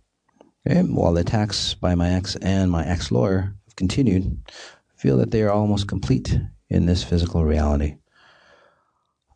While 0.64 1.14
the 1.14 1.23
attacks 1.23 1.75
by 1.75 1.94
my 1.94 2.11
ex 2.11 2.37
and 2.37 2.71
my 2.71 2.87
ex 2.87 3.11
lawyer 3.11 3.55
have 3.66 3.77
continued, 3.77 4.40
I 4.49 5.01
feel 5.01 5.16
that 5.18 5.31
they 5.31 5.42
are 5.42 5.51
almost 5.51 5.88
complete 5.88 6.38
in 6.68 6.87
this 6.87 7.03
physical 7.03 7.44
reality. 7.44 7.97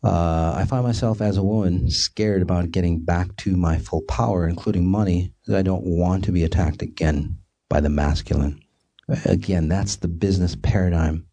Uh, 0.03 0.53
I 0.57 0.65
find 0.65 0.83
myself 0.83 1.21
as 1.21 1.37
a 1.37 1.43
woman 1.43 1.89
scared 1.89 2.41
about 2.41 2.71
getting 2.71 2.99
back 2.99 3.35
to 3.37 3.55
my 3.55 3.77
full 3.79 4.01
power, 4.01 4.47
including 4.47 4.85
money, 4.85 5.33
that 5.47 5.57
I 5.57 5.61
don't 5.61 5.85
want 5.85 6.25
to 6.25 6.31
be 6.31 6.43
attacked 6.43 6.81
again 6.81 7.37
by 7.69 7.79
the 7.79 7.89
masculine. 7.89 8.59
Again, 9.25 9.69
that's 9.69 9.95
the 9.97 10.07
business 10.07 10.55
paradigm 10.55 11.25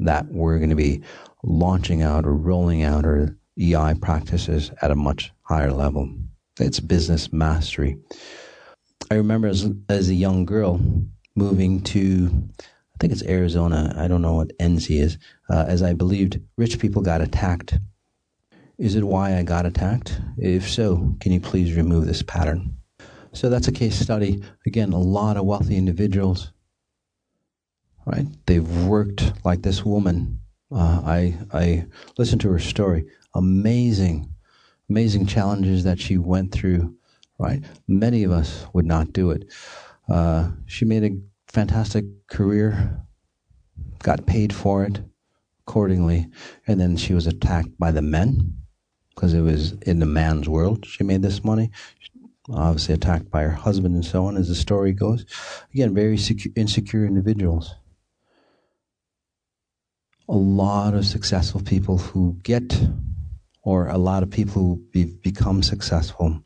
that 0.00 0.26
we're 0.26 0.58
going 0.58 0.70
to 0.70 0.76
be 0.76 1.02
launching 1.46 2.02
out 2.02 2.26
or 2.26 2.34
rolling 2.34 2.82
out 2.82 3.06
our 3.06 3.34
EI 3.58 3.94
practices 4.00 4.70
at 4.82 4.90
a 4.90 4.96
much 4.96 5.32
higher 5.42 5.72
level. 5.72 6.12
It's 6.60 6.80
business 6.80 7.32
mastery. 7.32 7.96
I 9.10 9.14
remember 9.14 9.48
as, 9.48 9.70
as 9.88 10.08
a 10.08 10.14
young 10.14 10.44
girl 10.44 10.80
moving 11.36 11.80
to, 11.84 12.30
I 12.60 12.96
think 12.98 13.12
it's 13.12 13.22
Arizona. 13.22 13.94
I 13.96 14.08
don't 14.08 14.22
know 14.22 14.34
what 14.34 14.58
NC 14.58 15.00
is, 15.00 15.18
uh, 15.48 15.64
as 15.68 15.82
I 15.82 15.92
believed 15.92 16.40
rich 16.56 16.78
people 16.78 17.02
got 17.02 17.20
attacked. 17.20 17.78
Is 18.78 18.96
it 18.96 19.04
why 19.04 19.38
I 19.38 19.42
got 19.42 19.64
attacked? 19.64 20.20
If 20.36 20.68
so, 20.68 21.14
can 21.20 21.32
you 21.32 21.40
please 21.40 21.76
remove 21.76 22.06
this 22.06 22.22
pattern? 22.22 22.76
So 23.32 23.48
that's 23.48 23.68
a 23.68 23.72
case 23.72 23.98
study. 23.98 24.42
Again, 24.66 24.92
a 24.92 24.98
lot 24.98 25.36
of 25.36 25.44
wealthy 25.44 25.76
individuals, 25.76 26.52
right? 28.06 28.26
They've 28.46 28.86
worked 28.86 29.32
like 29.44 29.62
this 29.62 29.84
woman 29.84 30.40
uh, 30.72 31.02
I 31.04 31.34
I 31.52 31.86
listened 32.18 32.40
to 32.42 32.50
her 32.50 32.58
story. 32.58 33.06
Amazing, 33.34 34.34
amazing 34.88 35.26
challenges 35.26 35.84
that 35.84 36.00
she 36.00 36.18
went 36.18 36.52
through. 36.52 36.96
Right, 37.38 37.62
many 37.86 38.24
of 38.24 38.30
us 38.30 38.66
would 38.72 38.86
not 38.86 39.12
do 39.12 39.30
it. 39.30 39.52
Uh, 40.08 40.50
she 40.64 40.84
made 40.86 41.04
a 41.04 41.18
fantastic 41.48 42.04
career, 42.28 43.02
got 44.02 44.26
paid 44.26 44.54
for 44.54 44.84
it 44.84 45.00
accordingly, 45.60 46.28
and 46.66 46.80
then 46.80 46.96
she 46.96 47.12
was 47.12 47.26
attacked 47.26 47.78
by 47.78 47.90
the 47.90 48.00
men 48.00 48.56
because 49.10 49.34
it 49.34 49.42
was 49.42 49.72
in 49.82 49.98
the 49.98 50.06
man's 50.06 50.48
world. 50.48 50.86
She 50.86 51.04
made 51.04 51.22
this 51.22 51.44
money. 51.44 51.70
Obviously, 52.48 52.94
attacked 52.94 53.30
by 53.30 53.42
her 53.42 53.50
husband 53.50 53.96
and 53.96 54.04
so 54.04 54.24
on, 54.26 54.36
as 54.36 54.48
the 54.48 54.54
story 54.54 54.92
goes. 54.92 55.26
Again, 55.74 55.94
very 55.94 56.16
insecure 56.54 57.04
individuals 57.04 57.74
a 60.28 60.36
lot 60.36 60.94
of 60.94 61.06
successful 61.06 61.60
people 61.60 61.98
who 61.98 62.36
get, 62.42 62.78
or 63.62 63.88
a 63.88 63.98
lot 63.98 64.22
of 64.22 64.30
people 64.30 64.62
who 64.62 64.76
be, 64.90 65.04
become 65.04 65.62
successful 65.62 66.42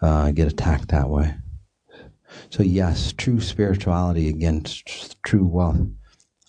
uh, 0.00 0.30
get 0.30 0.48
attacked 0.48 0.88
that 0.88 1.08
way. 1.08 1.34
So, 2.50 2.62
yes, 2.62 3.12
true 3.16 3.40
spirituality 3.40 4.28
against 4.28 5.20
true 5.22 5.46
wealth 5.46 5.80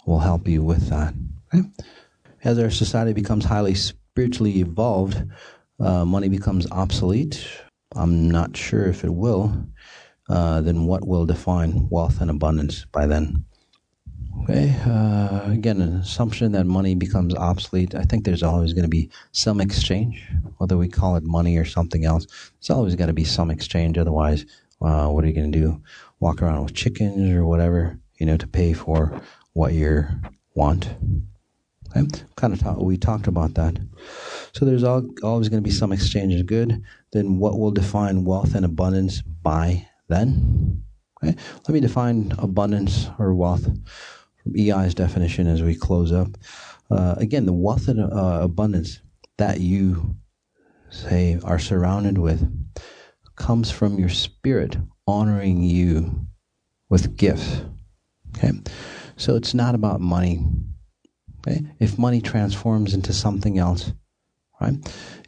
will 0.06 0.20
help 0.20 0.48
you 0.48 0.62
with 0.62 0.90
that. 0.90 1.14
Okay? 1.54 1.68
As 2.44 2.60
our 2.60 2.70
society 2.70 3.14
becomes 3.14 3.46
highly 3.46 3.76
spiritually 3.76 4.60
evolved, 4.60 5.24
uh, 5.80 6.06
money 6.06 6.30
becomes 6.30 6.70
obsolete. 6.72 7.48
I'm 7.96 8.30
not 8.30 8.56
sure 8.56 8.86
if 8.86 9.04
it 9.04 9.14
will. 9.14 9.68
Uh, 10.30 10.62
then 10.62 10.86
what 10.86 11.08
will 11.08 11.26
define 11.26 11.88
wealth 11.90 12.22
and 12.22 12.30
abundance 12.30 12.86
by 12.92 13.08
then? 13.08 13.46
Okay, 14.44 14.76
uh, 14.86 15.52
again, 15.52 15.80
an 15.82 15.96
assumption 15.98 16.54
that 16.54 16.66
money 16.66 16.96
becomes 16.96 17.36
obsolete. 17.36 17.94
I 17.94 18.04
think 18.04 18.24
there's 18.24 18.42
always 18.42 18.74
going 18.74 18.84
to 18.84 18.90
be 18.90 19.10
some 19.32 19.62
exchange, 19.62 20.28
whether 20.58 20.78
we 20.78 20.88
call 20.88 21.16
it 21.18 21.24
money 21.24 21.58
or 21.58 21.66
something 21.66 22.06
else. 22.06 22.26
There's 22.60 22.76
always 22.76 22.96
got 22.96 23.08
to 23.08 23.14
be 23.14 23.24
some 23.24 23.52
exchange. 23.52 23.98
Otherwise, 23.98 24.46
uh, 24.82 25.08
what 25.08 25.24
are 25.24 25.28
you 25.28 25.34
going 25.34 25.52
to 25.52 25.60
do? 25.60 25.82
Walk 26.20 26.42
around 26.42 26.64
with 26.64 26.74
chickens 26.74 27.32
or 27.32 27.46
whatever, 27.46 28.00
you 28.20 28.26
know, 28.26 28.38
to 28.38 28.48
pay 28.48 28.74
for 28.74 29.22
what 29.54 29.74
you 29.74 30.08
want. 30.56 30.90
Okay? 31.96 32.08
Kind 32.36 32.54
of 32.54 32.60
talk, 32.60 32.80
we 32.80 32.98
talked 32.98 33.28
about 33.28 33.54
that. 33.56 33.78
So 34.54 34.66
there's 34.66 34.84
all, 34.84 35.06
always 35.22 35.50
going 35.50 35.62
to 35.62 35.68
be 35.68 35.74
some 35.74 35.92
exchange 35.92 36.34
of 36.34 36.46
good. 36.46 36.82
Then 37.12 37.40
what 37.40 37.60
will 37.60 37.72
define 37.72 38.26
wealth 38.26 38.56
and 38.56 38.66
abundance 38.66 39.22
by 39.22 39.88
then? 40.08 40.84
Okay? 41.22 41.36
Let 41.68 41.70
me 41.70 41.80
define 41.80 42.34
abundance 42.40 43.10
or 43.20 43.34
wealth 43.34 43.70
from 44.44 44.58
EI's 44.58 44.94
definition 44.94 45.48
as 45.48 45.62
we 45.62 45.76
close 45.76 46.12
up. 46.12 46.30
Uh, 46.92 47.16
again, 47.18 47.46
the 47.46 47.54
wealth 47.54 47.88
and 47.88 48.00
uh, 48.00 48.40
abundance 48.42 49.02
that 49.38 49.60
you 49.60 50.16
say 50.90 51.40
are 51.44 51.60
surrounded 51.60 52.18
with 52.18 52.52
comes 53.36 53.72
from 53.72 53.98
your 53.98 54.10
spirit 54.10 54.78
honoring 55.08 55.64
you 55.64 56.28
with 56.90 57.16
gifts. 57.16 57.62
Okay, 58.38 58.52
so 59.18 59.36
it's 59.36 59.54
not 59.54 59.76
about 59.76 60.02
money. 60.02 60.44
Okay, 61.40 61.62
if 61.80 61.98
money 61.98 62.22
transforms 62.22 62.94
into 62.94 63.14
something 63.14 63.58
else, 63.58 63.94
right? 64.60 64.74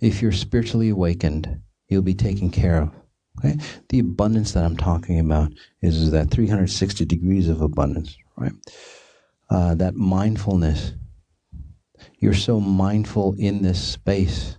If 0.02 0.22
you're 0.22 0.32
spiritually 0.32 0.90
awakened, 0.90 1.62
you'll 1.88 2.02
be 2.02 2.14
taken 2.14 2.52
care 2.52 2.82
of. 2.82 2.92
Okay, 3.40 3.58
the 3.90 4.00
abundance 4.00 4.52
that 4.52 4.64
I'm 4.66 4.78
talking 4.78 5.20
about 5.20 5.52
is, 5.82 6.12
that 6.12 6.30
360 6.30 7.06
degrees 7.06 7.50
of 7.50 7.62
abundance, 7.62 8.18
right? 8.36 8.54
Uh, 9.52 9.76
that 9.76 9.96
mindfulness. 9.96 10.94
You're 12.18 12.34
so 12.34 12.60
mindful 12.60 13.36
in 13.38 13.62
this 13.62 13.84
space 13.84 14.58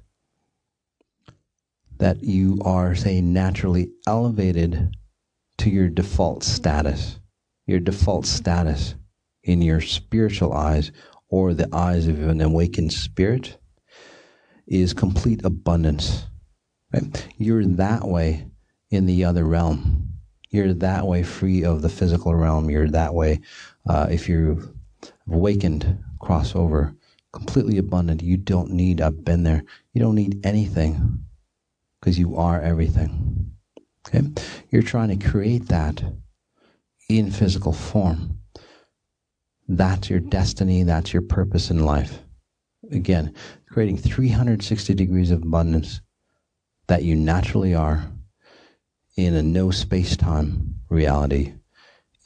that 1.97 2.23
you 2.23 2.59
are, 2.65 2.95
say, 2.95 3.21
naturally 3.21 3.91
elevated 4.07 4.95
to 5.59 5.71
your 5.71 5.89
default 5.89 6.45
status. 6.45 7.19
Your 7.67 7.81
default 7.81 8.27
status 8.27 8.95
in 9.45 9.63
your 9.63 9.81
spiritual 9.81 10.53
eyes 10.53 10.93
or 11.29 11.55
the 11.55 11.69
eyes 11.73 12.07
of 12.07 12.21
an 12.29 12.43
awakened 12.43 12.93
spirit 12.93 13.57
is 14.67 14.93
complete 14.93 15.43
abundance. 15.45 16.27
Right? 16.93 17.29
You're 17.39 17.65
that 17.65 18.07
way 18.07 18.47
in 18.91 19.07
the 19.07 19.25
other 19.25 19.45
realm. 19.45 20.11
You're 20.51 20.75
that 20.75 21.07
way 21.07 21.23
free 21.23 21.65
of 21.65 21.81
the 21.81 21.89
physical 21.89 22.35
realm. 22.35 22.69
You're 22.69 22.91
that 22.91 23.15
way 23.15 23.41
uh, 23.89 24.09
if 24.11 24.29
you 24.29 24.75
awakened 25.31 25.99
crossover, 26.21 26.97
completely 27.33 27.79
abundant. 27.79 28.23
You 28.23 28.37
don't 28.37 28.71
need, 28.71 29.01
I've 29.01 29.25
been 29.25 29.43
there, 29.43 29.65
you 29.93 30.01
don't 30.01 30.15
need 30.15 30.45
anything 30.45 31.25
because 32.01 32.19
you 32.19 32.37
are 32.37 32.61
everything. 32.61 33.53
Okay? 34.07 34.23
You're 34.71 34.83
trying 34.83 35.17
to 35.17 35.29
create 35.29 35.69
that 35.69 36.03
in 37.09 37.31
physical 37.31 37.73
form. 37.73 38.39
That's 39.69 40.11
your 40.11 40.21
destiny, 40.21 40.83
that's 40.83 41.13
your 41.13 41.23
purpose 41.23 41.71
in 41.71 41.85
life. 41.85 42.21
Again, 42.91 43.35
creating 43.69 43.99
360 43.99 44.95
degrees 44.95 45.31
of 45.31 45.43
abundance 45.43 46.01
that 46.89 47.05
you 47.05 47.15
naturally 47.15 47.75
are 47.75 48.11
in 49.17 49.35
a 49.35 49.43
no 49.43 49.71
space 49.71 50.17
time 50.17 50.75
reality 50.89 51.55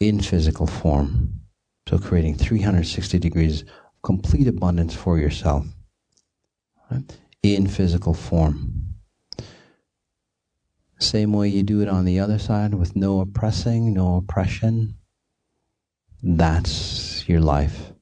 in 0.00 0.20
physical 0.20 0.66
form 0.66 1.40
so 1.88 1.98
creating 1.98 2.34
360 2.34 3.18
degrees 3.18 3.62
of 3.62 3.68
complete 4.02 4.48
abundance 4.48 4.94
for 4.94 5.18
yourself 5.18 5.66
right? 6.90 7.18
in 7.42 7.66
physical 7.66 8.14
form. 8.14 8.94
Same 10.98 11.32
way 11.32 11.48
you 11.48 11.62
do 11.62 11.82
it 11.82 11.88
on 11.88 12.04
the 12.04 12.18
other 12.18 12.38
side 12.38 12.74
with 12.74 12.96
no 12.96 13.20
oppressing, 13.20 13.92
no 13.92 14.16
oppression. 14.16 14.96
That's 16.22 17.28
your 17.28 17.40
life 17.40 17.92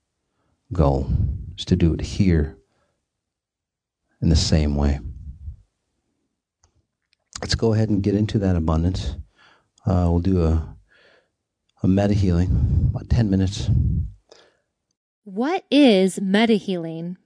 goal, 0.73 1.11
is 1.59 1.65
to 1.67 1.77
do 1.77 1.93
it 1.93 2.01
here 2.01 2.57
in 4.23 4.29
the 4.29 4.37
same 4.37 4.77
way. 4.77 5.01
Let's 7.41 7.57
go 7.57 7.75
ahead 7.75 7.91
and 7.91 8.03
get 8.03 8.15
into 8.15 8.39
that 8.39 8.57
abundance. 8.57 9.17
Uh, 9.85 10.09
we'll 10.09 10.21
do 10.21 10.43
a 10.43 10.74
a 11.85 11.87
meta 11.87 12.15
healing, 12.15 12.49
about 12.89 13.11
10 13.11 13.29
minutes. 13.29 13.69
What 15.25 15.65
is 15.71 16.19
meta 16.19 16.55
healing? 16.55 17.19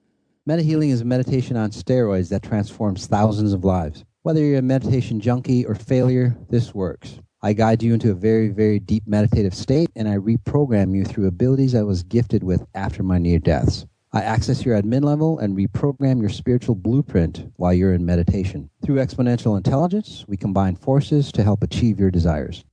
Meta 0.45 0.61
healing 0.61 0.89
is 0.89 0.99
a 0.99 1.05
meditation 1.05 1.55
on 1.55 1.71
steroids 1.71 2.27
that 2.27 2.43
transforms 2.43 3.07
thousands 3.07 3.53
of 3.53 3.63
lives. 3.63 4.03
Whether 4.23 4.43
you're 4.43 4.59
a 4.59 4.61
meditation 4.61 5.21
junkie 5.21 5.65
or 5.65 5.75
failure, 5.75 6.35
this 6.49 6.75
works. 6.75 7.19
I 7.41 7.53
guide 7.53 7.81
you 7.81 7.93
into 7.93 8.11
a 8.11 8.15
very, 8.15 8.49
very 8.49 8.79
deep 8.79 9.03
meditative 9.07 9.55
state 9.55 9.91
and 9.95 10.09
I 10.09 10.17
reprogram 10.17 10.93
you 10.93 11.05
through 11.05 11.27
abilities 11.27 11.73
I 11.73 11.83
was 11.83 12.03
gifted 12.03 12.43
with 12.43 12.65
after 12.75 13.01
my 13.01 13.17
near 13.17 13.39
deaths. 13.39 13.85
I 14.11 14.23
access 14.23 14.65
your 14.65 14.75
admin 14.75 15.05
level 15.05 15.39
and 15.39 15.55
reprogram 15.55 16.19
your 16.19 16.31
spiritual 16.31 16.75
blueprint 16.75 17.49
while 17.55 17.73
you're 17.73 17.93
in 17.93 18.05
meditation. 18.05 18.69
Through 18.83 18.95
exponential 18.95 19.55
intelligence, 19.55 20.25
we 20.27 20.35
combine 20.35 20.75
forces 20.75 21.31
to 21.31 21.43
help 21.43 21.63
achieve 21.63 21.97
your 21.97 22.11
desires. 22.11 22.65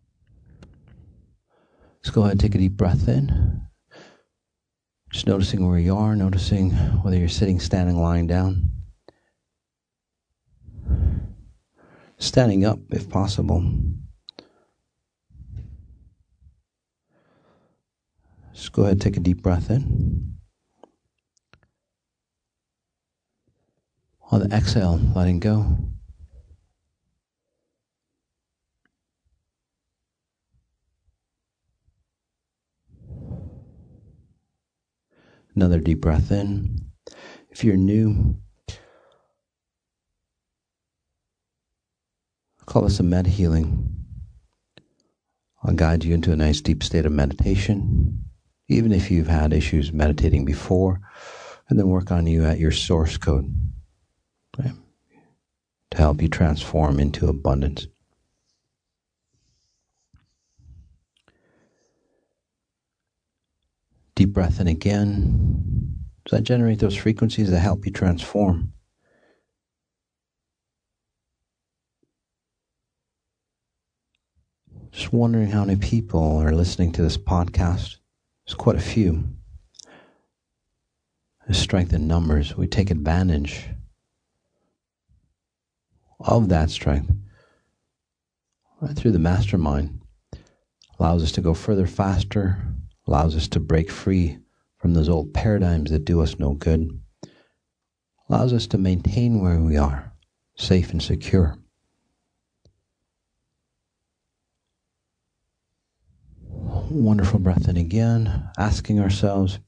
Let's 2.06 2.14
go 2.14 2.20
ahead 2.20 2.34
and 2.34 2.40
take 2.40 2.54
a 2.54 2.58
deep 2.58 2.76
breath 2.76 3.08
in. 3.08 3.62
Just 5.10 5.26
noticing 5.26 5.68
where 5.68 5.76
you 5.76 5.96
are, 5.96 6.14
noticing 6.14 6.70
whether 7.02 7.16
you're 7.16 7.28
sitting, 7.28 7.58
standing, 7.58 8.00
lying 8.00 8.28
down. 8.28 8.70
Standing 12.18 12.64
up 12.64 12.78
if 12.90 13.10
possible. 13.10 13.68
Just 18.54 18.70
go 18.70 18.82
ahead 18.82 18.92
and 18.92 19.02
take 19.02 19.16
a 19.16 19.20
deep 19.20 19.42
breath 19.42 19.68
in. 19.68 20.36
On 24.30 24.48
the 24.48 24.56
exhale, 24.56 25.00
letting 25.16 25.40
go. 25.40 25.76
Another 35.56 35.80
deep 35.80 36.02
breath 36.02 36.30
in. 36.30 36.90
If 37.50 37.64
you're 37.64 37.78
new, 37.78 38.36
call 42.66 42.82
this 42.82 43.00
a 43.00 43.02
meta 43.02 43.30
healing. 43.30 44.04
I'll 45.62 45.74
guide 45.74 46.04
you 46.04 46.14
into 46.14 46.30
a 46.30 46.36
nice 46.36 46.60
deep 46.60 46.82
state 46.82 47.06
of 47.06 47.12
meditation, 47.12 48.24
even 48.68 48.92
if 48.92 49.10
you've 49.10 49.28
had 49.28 49.54
issues 49.54 49.92
meditating 49.92 50.44
before, 50.44 51.00
and 51.68 51.78
then 51.78 51.88
work 51.88 52.10
on 52.10 52.26
you 52.26 52.44
at 52.44 52.60
your 52.60 52.70
source 52.70 53.16
code 53.16 53.52
to 55.90 55.96
help 55.96 56.20
you 56.20 56.28
transform 56.28 57.00
into 57.00 57.28
abundance. 57.28 57.86
Deep 64.16 64.32
breath 64.32 64.60
in 64.60 64.66
again. 64.66 65.94
Does 66.24 66.38
that 66.38 66.44
generate 66.44 66.78
those 66.78 66.96
frequencies 66.96 67.50
that 67.50 67.60
help 67.60 67.84
you 67.84 67.92
transform? 67.92 68.72
Just 74.90 75.12
wondering 75.12 75.50
how 75.50 75.66
many 75.66 75.78
people 75.78 76.38
are 76.38 76.52
listening 76.52 76.92
to 76.92 77.02
this 77.02 77.18
podcast. 77.18 77.98
There's 78.46 78.54
quite 78.56 78.76
a 78.76 78.80
few. 78.80 79.24
There's 81.46 81.58
strength 81.58 81.92
in 81.92 82.08
numbers. 82.08 82.56
We 82.56 82.66
take 82.66 82.90
advantage 82.90 83.68
of 86.18 86.48
that 86.48 86.70
strength 86.70 87.12
right 88.80 88.96
through 88.96 89.12
the 89.12 89.18
mastermind. 89.18 90.00
Allows 90.98 91.22
us 91.22 91.32
to 91.32 91.42
go 91.42 91.52
further, 91.52 91.86
faster, 91.86 92.66
allows 93.06 93.36
us 93.36 93.48
to 93.48 93.60
break 93.60 93.90
free 93.90 94.38
from 94.78 94.94
those 94.94 95.08
old 95.08 95.32
paradigms 95.32 95.90
that 95.90 96.04
do 96.04 96.20
us 96.20 96.38
no 96.38 96.54
good, 96.54 97.00
allows 98.28 98.52
us 98.52 98.66
to 98.66 98.78
maintain 98.78 99.40
where 99.40 99.60
we 99.60 99.76
are, 99.76 100.12
safe 100.56 100.90
and 100.90 101.02
secure. 101.02 101.56
Wonderful 106.90 107.38
breath 107.40 107.68
in 107.68 107.76
again, 107.76 108.48
asking 108.58 109.00
ourselves, 109.00 109.58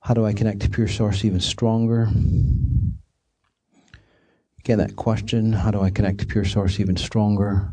how 0.00 0.14
do 0.14 0.26
I 0.26 0.32
connect 0.32 0.60
to 0.62 0.70
pure 0.70 0.88
source 0.88 1.24
even 1.24 1.40
stronger? 1.40 2.08
Again, 4.58 4.78
that 4.78 4.96
question, 4.96 5.52
how 5.52 5.70
do 5.70 5.80
I 5.80 5.90
connect 5.90 6.18
to 6.20 6.26
pure 6.26 6.44
source 6.44 6.80
even 6.80 6.96
stronger? 6.96 7.72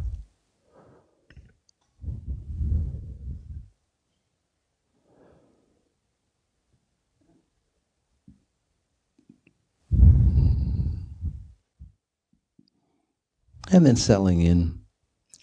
And 13.72 13.86
then 13.86 13.96
settling 13.96 14.42
in 14.42 14.80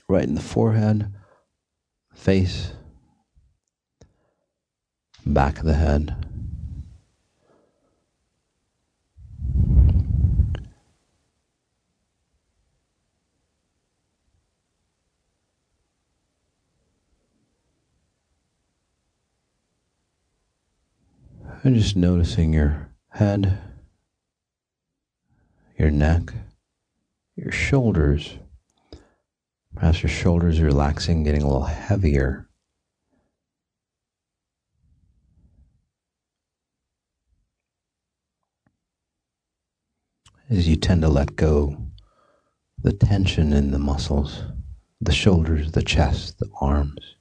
right 0.09 0.25
in 0.25 0.35
the 0.35 0.41
forehead, 0.41 1.13
face, 2.13 2.73
back 5.25 5.59
of 5.59 5.65
the 5.65 5.75
head. 5.75 6.17
And 21.63 21.75
just 21.75 21.97
noticing 21.97 22.53
your 22.53 22.91
head, 23.11 23.59
your 25.77 25.91
neck, 25.91 26.33
your 27.37 27.53
shoulders. 27.53 28.39
Perhaps 29.75 30.03
your 30.03 30.11
shoulders 30.11 30.59
are 30.59 30.65
relaxing, 30.65 31.23
getting 31.23 31.43
a 31.43 31.47
little 31.47 31.65
heavier. 31.65 32.49
As 40.49 40.67
you 40.67 40.77
tend 40.77 41.03
to 41.03 41.09
let 41.09 41.37
go 41.37 41.77
the 42.83 42.93
tension 42.93 43.53
in 43.53 43.73
the 43.73 43.79
muscles, 43.79 44.45
the 45.01 45.13
shoulders, 45.13 45.73
the 45.73 45.83
chest, 45.83 46.39
the 46.39 46.49
arms. 46.61 47.16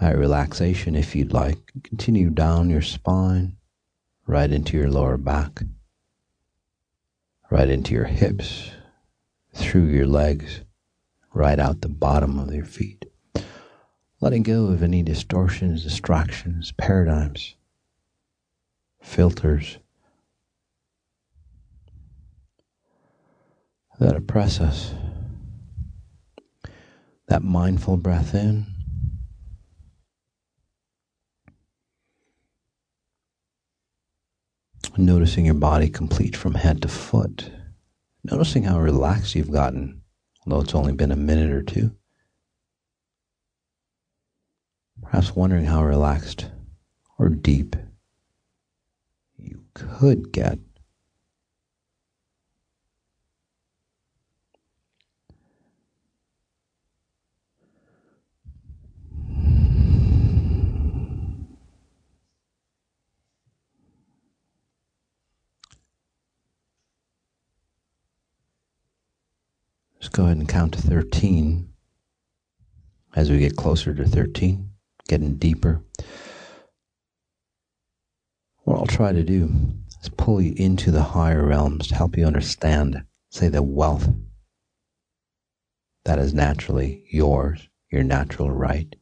That 0.00 0.18
relaxation 0.18 0.94
if 0.94 1.14
you'd 1.14 1.32
like. 1.32 1.72
Continue 1.82 2.30
down 2.30 2.70
your 2.70 2.82
spine, 2.82 3.56
right 4.26 4.50
into 4.50 4.76
your 4.76 4.90
lower 4.90 5.16
back, 5.16 5.62
right 7.50 7.68
into 7.68 7.94
your 7.94 8.04
hips, 8.04 8.70
through 9.54 9.86
your 9.86 10.06
legs, 10.06 10.62
right 11.32 11.58
out 11.58 11.80
the 11.80 11.88
bottom 11.88 12.38
of 12.38 12.52
your 12.52 12.64
feet. 12.64 13.06
Letting 14.20 14.42
go 14.42 14.66
of 14.66 14.82
any 14.82 15.02
distortions, 15.02 15.82
distractions, 15.82 16.72
paradigms, 16.72 17.54
filters 19.02 19.78
that 23.98 24.16
oppress 24.16 24.60
us. 24.60 24.92
That 27.28 27.42
mindful 27.42 27.96
breath 27.96 28.34
in 28.34 28.75
Noticing 34.98 35.44
your 35.44 35.54
body 35.54 35.90
complete 35.90 36.34
from 36.34 36.54
head 36.54 36.80
to 36.82 36.88
foot. 36.88 37.50
Noticing 38.24 38.62
how 38.62 38.80
relaxed 38.80 39.34
you've 39.34 39.50
gotten, 39.50 40.00
although 40.46 40.62
it's 40.62 40.74
only 40.74 40.94
been 40.94 41.12
a 41.12 41.16
minute 41.16 41.50
or 41.50 41.62
two. 41.62 41.94
Perhaps 45.02 45.36
wondering 45.36 45.66
how 45.66 45.84
relaxed 45.84 46.50
or 47.18 47.28
deep 47.28 47.76
you 49.36 49.64
could 49.74 50.32
get 50.32 50.58
Just 70.06 70.14
go 70.14 70.26
ahead 70.26 70.36
and 70.36 70.48
count 70.48 70.74
to 70.74 70.80
13 70.80 71.68
as 73.16 73.28
we 73.28 73.40
get 73.40 73.56
closer 73.56 73.92
to 73.92 74.04
13, 74.04 74.70
getting 75.08 75.34
deeper. 75.34 75.82
What 78.62 78.78
I'll 78.78 78.86
try 78.86 79.10
to 79.10 79.24
do 79.24 79.50
is 80.00 80.08
pull 80.10 80.40
you 80.40 80.54
into 80.56 80.92
the 80.92 81.02
higher 81.02 81.44
realms 81.44 81.88
to 81.88 81.96
help 81.96 82.16
you 82.16 82.24
understand, 82.24 83.02
say, 83.30 83.48
the 83.48 83.64
wealth 83.64 84.08
that 86.04 86.20
is 86.20 86.32
naturally 86.32 87.02
yours, 87.10 87.68
your 87.90 88.04
natural 88.04 88.52
right. 88.52 88.94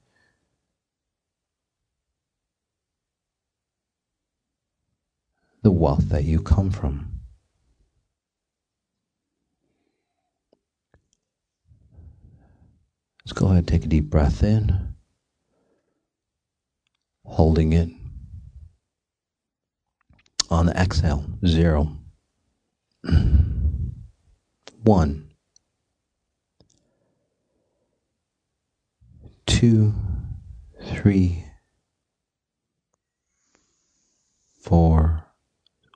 The 5.61 5.71
wealth 5.71 6.09
that 6.09 6.25
you 6.25 6.41
come 6.41 6.71
from. 6.71 7.14
Let's 13.25 13.33
go 13.33 13.47
ahead 13.47 13.59
and 13.59 13.69
take 13.69 13.85
a 13.85 13.89
deep 13.89 14.11
breath 14.11 14.43
in, 14.43 14.95
holding 17.25 17.73
it. 17.73 17.89
On 20.51 20.67
the 20.67 20.77
exhale, 20.79 21.25
zero, 21.47 21.97
one, 24.83 25.31
two, 29.47 29.95
three, 30.85 31.45
four. 34.61 35.25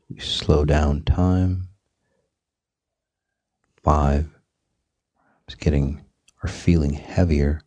We 0.08 0.18
slow 0.18 0.64
down 0.64 1.02
time. 1.02 1.68
Five. 3.84 4.30
It's 5.46 5.54
getting 5.54 6.02
are 6.42 6.48
feeling 6.48 6.92
heavier 6.92 7.60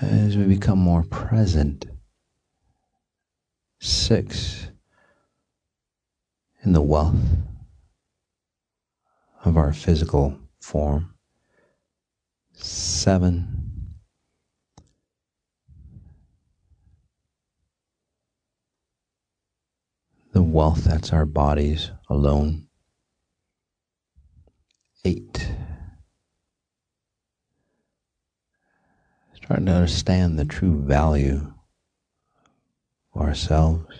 as 0.00 0.36
we 0.36 0.44
become 0.44 0.78
more 0.78 1.02
present. 1.04 1.86
Six, 3.80 4.68
in 6.62 6.72
the 6.72 6.82
wealth 6.82 7.16
of 9.44 9.56
our 9.56 9.72
physical 9.72 10.38
form. 10.60 11.14
Seven, 12.52 13.94
the 20.32 20.42
wealth 20.42 20.84
that's 20.84 21.12
our 21.12 21.26
bodies 21.26 21.90
alone. 22.08 22.68
Eight, 25.04 25.52
Starting 29.44 29.66
to 29.66 29.72
understand 29.72 30.38
the 30.38 30.46
true 30.46 30.80
value 30.80 31.52
of 33.14 33.20
ourselves. 33.20 33.94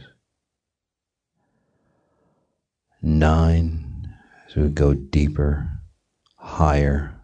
Nine, 3.02 4.08
as 4.48 4.56
we 4.56 4.70
go 4.70 4.94
deeper, 4.94 5.68
higher. 6.36 7.20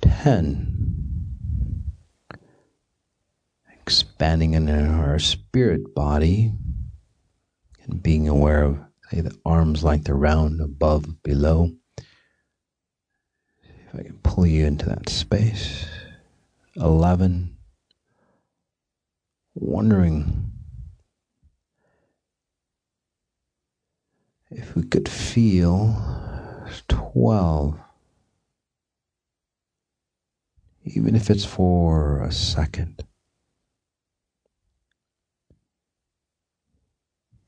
Ten, 0.00 1.84
expanding 3.80 4.54
in 4.54 4.68
our 4.68 5.20
spirit 5.20 5.94
body 5.94 6.52
and 7.84 8.02
being 8.02 8.26
aware 8.26 8.64
of, 8.64 8.80
say, 9.08 9.20
the 9.20 9.38
arms 9.46 9.84
like 9.84 10.02
the 10.02 10.14
round 10.14 10.60
above, 10.60 11.22
below. 11.22 11.70
If 13.92 14.00
I 14.00 14.02
can 14.04 14.18
pull 14.22 14.46
you 14.46 14.64
into 14.66 14.86
that 14.86 15.08
space. 15.08 15.86
11. 16.76 17.56
Wondering 19.54 20.52
If 24.54 24.76
we 24.76 24.82
could 24.82 25.08
feel 25.08 25.96
12, 26.88 27.78
even 30.84 31.16
if 31.16 31.30
it's 31.30 31.46
for 31.46 32.22
a 32.22 32.30
second. 32.30 33.02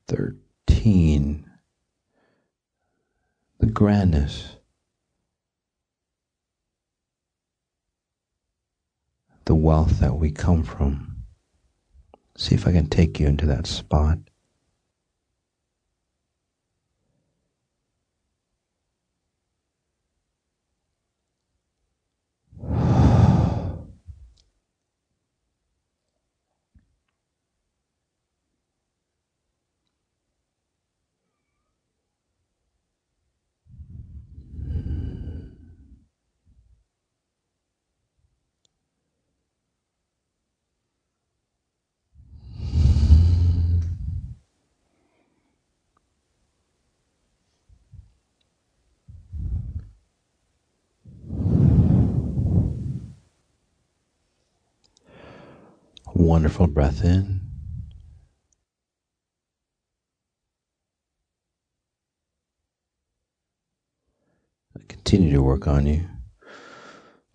13, 0.07 1.49
the 3.59 3.65
grandness, 3.67 4.54
the 9.45 9.55
wealth 9.55 9.99
that 9.99 10.15
we 10.15 10.31
come 10.31 10.63
from. 10.63 11.23
See 12.37 12.55
if 12.55 12.67
I 12.67 12.71
can 12.71 12.87
take 12.87 13.19
you 13.19 13.27
into 13.27 13.45
that 13.45 13.67
spot. 13.67 14.17
Wonderful 56.17 56.67
breath 56.67 57.03
in. 57.03 57.41
Continue 64.87 65.33
to 65.33 65.43
work 65.43 65.67
on 65.67 65.85
you. 65.85 66.07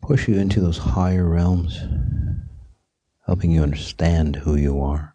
Push 0.01 0.29
you 0.29 0.37
into 0.37 0.61
those 0.61 0.79
higher 0.79 1.29
realms, 1.29 1.79
helping 3.27 3.51
you 3.51 3.63
understand 3.63 4.37
who 4.37 4.57
you 4.57 4.81
are. 4.81 5.15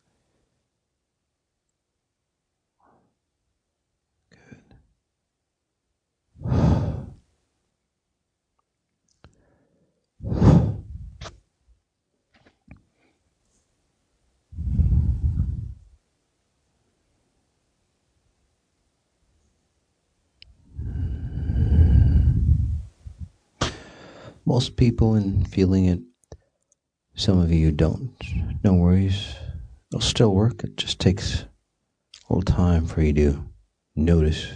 Most 24.46 24.78
people 24.78 25.16
in 25.16 25.44
feeling 25.46 25.86
it. 25.86 26.00
Some 27.16 27.40
of 27.40 27.52
you 27.52 27.72
don't. 27.72 28.12
No 28.64 28.74
worries. 28.74 29.36
It'll 29.90 30.02
still 30.02 30.34
work. 30.34 30.64
It 30.64 30.78
just 30.78 31.00
takes 31.00 31.42
a 31.42 32.34
little 32.34 32.44
time 32.44 32.86
for 32.86 33.02
you 33.02 33.14
to 33.14 33.46
notice. 33.96 34.52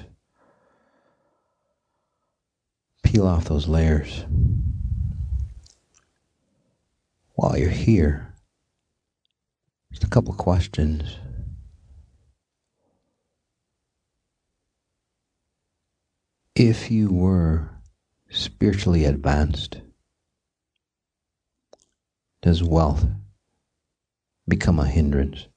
Peel 3.04 3.26
off 3.26 3.46
those 3.46 3.68
layers. 3.68 4.26
While 7.36 7.58
you're 7.58 7.70
here, 7.70 8.34
just 9.92 10.04
a 10.04 10.10
couple 10.10 10.34
questions. 10.34 11.16
If 16.56 16.92
you 16.92 17.10
were 17.10 17.79
spiritually 18.30 19.06
advanced, 19.06 19.82
does 22.42 22.64
wealth 22.64 23.06
become 24.48 24.80
a 24.80 24.86
hindrance? 24.86 25.48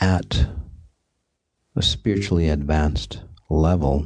At 0.00 0.46
a 1.74 1.82
spiritually 1.82 2.50
advanced 2.50 3.22
level, 3.48 4.04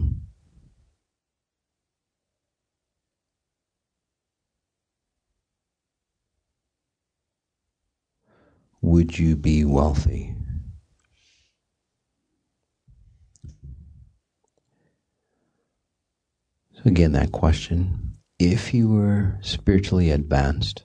would 8.89 9.19
you 9.19 9.37
be 9.37 9.67
wealthy? 9.67 10.35
So, 16.73 16.83
again, 16.87 17.13
that 17.13 17.33
question 17.33 18.17
if 18.39 18.73
you 18.73 18.89
were 18.89 19.37
spiritually 19.43 20.11
advanced, 20.11 20.85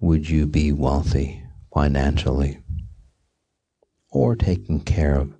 would 0.00 0.28
you 0.28 0.46
be 0.46 0.70
wealthy 0.70 1.42
financially 1.74 2.58
or 4.10 4.36
taken 4.36 4.80
care 4.80 5.16
of? 5.16 5.39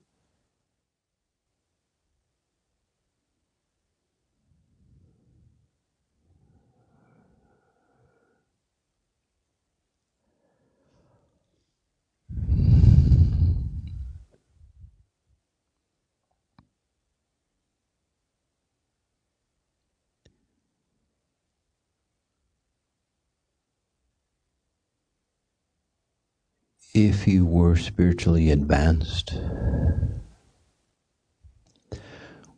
If 26.94 27.28
you 27.28 27.46
were 27.46 27.76
spiritually 27.76 28.50
advanced, 28.50 29.38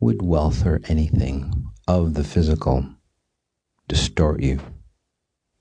would 0.00 0.22
wealth 0.22 0.64
or 0.64 0.80
anything 0.88 1.70
of 1.86 2.14
the 2.14 2.24
physical 2.24 2.86
distort 3.88 4.42
you, 4.42 4.58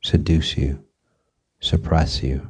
seduce 0.01 0.57
you, 0.57 0.85
suppress 1.59 2.23
you? 2.23 2.49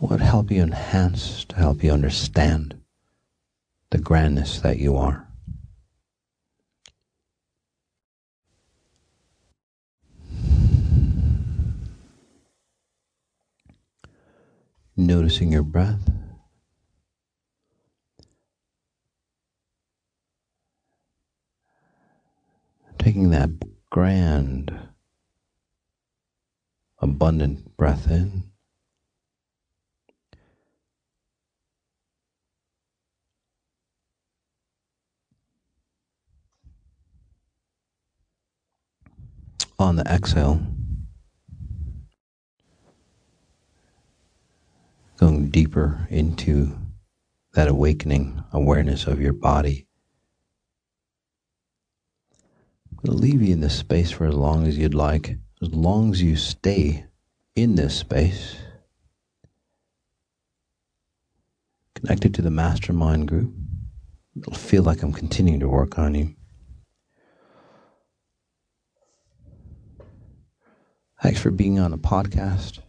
Would 0.00 0.20
help 0.20 0.50
you 0.50 0.62
enhance, 0.62 1.44
to 1.46 1.56
help 1.56 1.82
you 1.82 1.90
understand 1.90 2.80
the 3.90 3.98
grandness 3.98 4.60
that 4.60 4.78
you 4.78 4.96
are? 4.96 5.31
Noticing 14.96 15.52
your 15.52 15.62
breath. 15.62 16.10
Taking 22.98 23.30
that 23.30 23.50
grand, 23.90 24.72
abundant 27.00 27.76
breath 27.76 28.10
in. 28.10 28.44
On 39.78 39.96
the 39.96 40.04
exhale, 40.04 40.60
going 45.22 45.50
deeper 45.50 46.04
into 46.10 46.76
that 47.52 47.68
awakening 47.68 48.42
awareness 48.52 49.06
of 49.06 49.20
your 49.20 49.32
body. 49.32 49.86
I'm 52.90 52.96
going 52.96 53.16
to 53.16 53.22
leave 53.22 53.40
you 53.40 53.52
in 53.52 53.60
this 53.60 53.78
space 53.78 54.10
for 54.10 54.26
as 54.26 54.34
long 54.34 54.66
as 54.66 54.76
you'd 54.76 54.94
like, 54.94 55.36
as 55.62 55.72
long 55.72 56.10
as 56.10 56.20
you 56.20 56.34
stay 56.34 57.04
in 57.54 57.76
this 57.76 57.94
space. 57.94 58.56
Connected 61.94 62.34
to 62.34 62.42
the 62.42 62.50
mastermind 62.50 63.28
group, 63.28 63.54
it'll 64.36 64.54
feel 64.54 64.82
like 64.82 65.04
I'm 65.04 65.12
continuing 65.12 65.60
to 65.60 65.68
work 65.68 66.00
on 66.00 66.16
you. 66.16 66.34
Thanks 71.22 71.40
for 71.40 71.52
being 71.52 71.78
on 71.78 71.92
a 71.92 71.98
podcast. 71.98 72.80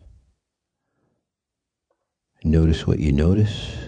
Notice 2.46 2.86
what 2.86 3.00
you 3.00 3.14
notice. 3.14 3.83